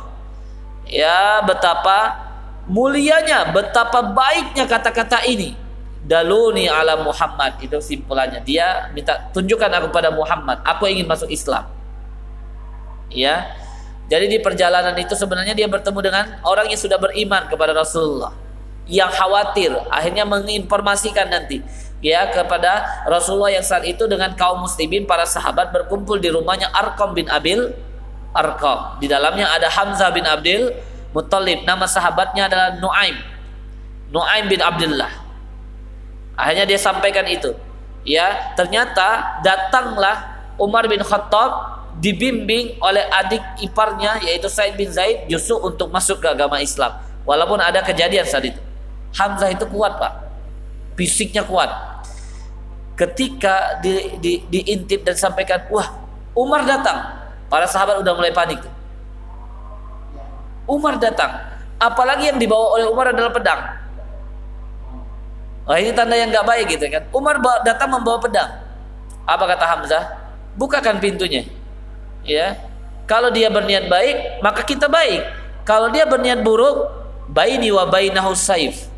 Ya 0.87 1.43
betapa 1.43 2.24
mulianya, 2.69 3.49
betapa 3.53 4.01
baiknya 4.01 4.65
kata-kata 4.65 5.25
ini. 5.25 5.57
Daluni 6.05 6.69
ala 6.69 7.01
Muhammad 7.01 7.57
itu 7.65 7.81
simpulannya. 7.81 8.37
Dia 8.45 8.93
minta 8.93 9.25
tunjukkan 9.33 9.73
aku 9.81 9.89
pada 9.89 10.13
Muhammad. 10.13 10.61
Aku 10.61 10.85
ingin 10.85 11.09
masuk 11.09 11.25
Islam. 11.33 11.65
Ya. 13.09 13.57
Jadi 14.05 14.29
di 14.29 14.37
perjalanan 14.37 14.93
itu 15.01 15.17
sebenarnya 15.17 15.57
dia 15.57 15.65
bertemu 15.65 15.99
dengan 16.05 16.25
orang 16.45 16.69
yang 16.69 16.77
sudah 16.77 17.01
beriman 17.01 17.49
kepada 17.49 17.73
Rasulullah. 17.73 18.37
Yang 18.85 19.17
khawatir 19.17 19.73
akhirnya 19.89 20.29
menginformasikan 20.29 21.25
nanti 21.25 21.65
ya 22.05 22.29
kepada 22.29 22.85
Rasulullah 23.09 23.49
yang 23.49 23.65
saat 23.65 23.81
itu 23.89 24.05
dengan 24.05 24.37
kaum 24.37 24.61
muslimin 24.61 25.09
para 25.09 25.25
sahabat 25.25 25.73
berkumpul 25.73 26.21
di 26.21 26.29
rumahnya 26.29 26.69
Arqam 26.69 27.17
bin 27.17 27.25
Abil 27.25 27.73
Arqam. 28.29 29.01
Di 29.01 29.09
dalamnya 29.09 29.49
ada 29.49 29.73
Hamzah 29.73 30.13
bin 30.13 30.21
Abdul 30.21 30.69
Muttalib. 31.15 31.63
Nama 31.63 31.87
sahabatnya 31.87 32.51
adalah 32.51 32.75
Nuaim. 32.75 33.15
Nuaim 34.11 34.51
bin 34.51 34.59
Abdullah. 34.59 35.07
Akhirnya 36.35 36.67
dia 36.67 36.75
sampaikan 36.75 37.23
itu. 37.23 37.55
Ya 38.03 38.51
ternyata 38.59 39.39
datanglah 39.39 40.35
Umar 40.59 40.85
bin 40.91 40.99
Khattab 40.99 41.79
dibimbing 42.03 42.75
oleh 42.83 43.07
adik 43.07 43.41
iparnya 43.63 44.19
yaitu 44.27 44.51
Said 44.51 44.75
bin 44.75 44.91
Zaid 44.91 45.31
justru 45.31 45.55
untuk 45.63 45.87
masuk 45.87 46.19
ke 46.19 46.27
agama 46.27 46.59
Islam. 46.59 46.99
Walaupun 47.23 47.63
ada 47.63 47.79
kejadian 47.79 48.27
saat 48.27 48.51
itu. 48.51 48.59
Hamzah 49.15 49.55
itu 49.55 49.63
kuat 49.71 49.95
pak. 49.95 50.11
Fisiknya 50.99 51.47
kuat. 51.47 51.71
Ketika 52.99 53.79
di, 53.79 54.19
di, 54.19 54.43
diintip 54.51 55.07
dan 55.07 55.15
sampaikan 55.15 55.63
wah 55.71 55.95
Umar 56.35 56.67
datang. 56.67 57.23
Para 57.47 57.63
sahabat 57.63 58.03
udah 58.03 58.13
mulai 58.19 58.35
panik 58.35 58.59
Umar 60.65 60.97
datang. 60.97 61.31
Apalagi 61.77 62.33
yang 62.33 62.37
dibawa 62.41 62.77
oleh 62.77 62.85
Umar 62.89 63.13
adalah 63.13 63.29
pedang. 63.29 63.61
Oh 65.65 65.73
ini 65.73 65.89
tanda 65.97 66.13
yang 66.13 66.29
nggak 66.29 66.45
baik 66.45 66.65
gitu 66.77 66.85
kan. 66.89 67.03
Umar 67.09 67.41
datang 67.65 67.89
membawa 67.89 68.21
pedang. 68.21 68.49
Apa 69.25 69.49
kata 69.49 69.65
Hamzah? 69.65 70.03
Bukakan 70.53 71.01
pintunya. 71.01 71.45
Ya. 72.21 72.57
Kalau 73.05 73.29
dia 73.29 73.49
berniat 73.49 73.89
baik, 73.89 74.41
maka 74.41 74.61
kita 74.65 74.89
baik. 74.89 75.25
Kalau 75.65 75.89
dia 75.89 76.05
berniat 76.05 76.41
buruk, 76.45 76.89
baini 77.29 77.73
wa 77.73 77.85
bainahu 77.89 78.33
saif. 78.37 78.89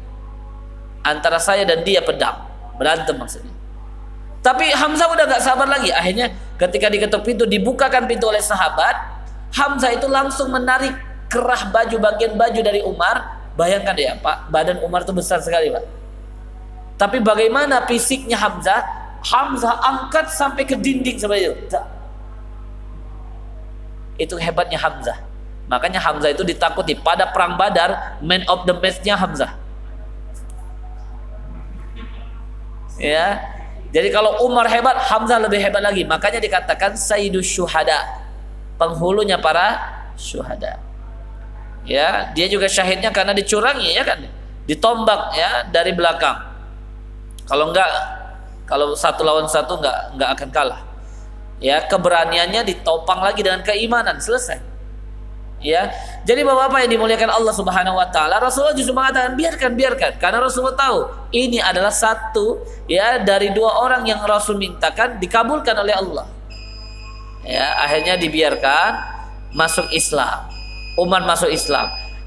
Antara 1.03 1.39
saya 1.39 1.63
dan 1.63 1.84
dia 1.88 2.03
pedang. 2.03 2.36
Berantem 2.75 3.15
maksudnya. 3.15 3.51
Tapi 4.43 4.71
Hamzah 4.71 5.12
udah 5.12 5.23
gak 5.27 5.43
sabar 5.43 5.67
lagi. 5.67 5.91
Akhirnya 5.91 6.32
ketika 6.60 6.88
diketuk 6.91 7.23
pintu, 7.23 7.43
dibukakan 7.47 8.08
pintu 8.08 8.27
oleh 8.27 8.43
sahabat. 8.43 8.95
Hamzah 9.56 9.95
itu 9.95 10.08
langsung 10.12 10.51
menarik 10.51 10.91
kerah 11.27 11.69
baju 11.71 11.95
bagian 11.99 12.33
baju 12.39 12.59
dari 12.63 12.81
Umar 12.83 13.39
bayangkan 13.59 13.95
ya 13.99 14.15
Pak 14.19 14.47
badan 14.47 14.79
Umar 14.83 15.03
itu 15.03 15.11
besar 15.11 15.43
sekali 15.43 15.71
Pak. 15.71 15.83
Tapi 16.97 17.21
bagaimana 17.21 17.85
fisiknya 17.85 18.39
Hamzah? 18.39 18.81
Hamzah 19.21 19.75
angkat 19.85 20.33
sampai 20.33 20.65
ke 20.65 20.73
dinding 20.73 21.19
seperti 21.19 21.51
itu 21.51 21.79
itu 24.17 24.35
hebatnya 24.41 24.81
Hamzah. 24.81 25.21
Makanya 25.69 26.01
Hamzah 26.01 26.33
itu 26.33 26.41
ditakuti 26.41 26.97
pada 26.97 27.29
perang 27.29 27.53
Badar 27.53 28.17
man 28.23 28.41
of 28.49 28.65
the 28.65 28.73
match-nya 28.73 29.13
Hamzah. 29.13 29.53
Ya. 32.97 33.45
Jadi 33.93 34.09
kalau 34.11 34.41
Umar 34.43 34.65
hebat 34.67 34.97
Hamzah 35.05 35.37
lebih 35.37 35.61
hebat 35.61 35.85
lagi. 35.85 36.01
Makanya 36.03 36.41
dikatakan 36.41 36.97
Sayyidus 36.97 37.45
Syuhada. 37.45 38.25
Penghulunya 38.77 39.41
para 39.41 39.77
syuhada 40.13 40.87
ya 41.88 42.36
dia 42.36 42.45
juga 42.52 42.67
syahidnya 42.67 43.10
karena 43.15 43.32
dicurangi 43.32 43.95
ya 43.95 44.04
kan? 44.04 44.28
Ditombak 44.67 45.21
ya 45.34 45.50
dari 45.71 45.95
belakang. 45.95 46.36
Kalau 47.47 47.71
enggak 47.71 47.88
kalau 48.67 48.91
satu 48.93 49.23
lawan 49.23 49.47
satu 49.47 49.80
enggak 49.80 49.97
enggak 50.13 50.30
akan 50.36 50.50
kalah. 50.52 50.82
Ya 51.58 51.82
keberaniannya 51.88 52.67
ditopang 52.67 53.23
lagi 53.23 53.41
dengan 53.41 53.63
keimanan 53.63 54.19
selesai. 54.19 54.60
Ya 55.58 55.89
jadi 56.21 56.45
bapak-bapak 56.45 56.86
yang 56.86 56.91
dimuliakan 57.00 57.34
Allah 57.34 57.56
Subhanahu 57.56 57.97
wa 57.97 58.06
taala 58.13 58.38
Rasulullah 58.38 58.78
justru 58.78 58.93
mengatakan 58.93 59.34
biarkan 59.39 59.71
biarkan. 59.73 60.12
Karena 60.19 60.43
Rasulullah 60.43 60.78
tahu 60.78 61.00
ini 61.34 61.63
adalah 61.63 61.89
satu 61.89 62.62
ya 62.86 63.23
dari 63.23 63.56
dua 63.56 63.82
orang 63.82 64.06
yang 64.06 64.21
Rasul 64.21 64.60
mintakan 64.60 65.17
dikabulkan 65.17 65.73
oleh 65.80 65.95
Allah. 65.95 66.28
Ya 67.47 67.80
akhirnya 67.80 68.19
dibiarkan 68.19 68.91
masuk 69.56 69.88
Islam 69.95 70.57
Umar 70.97 71.21
masuk 71.23 71.53
Islam. 71.53 71.93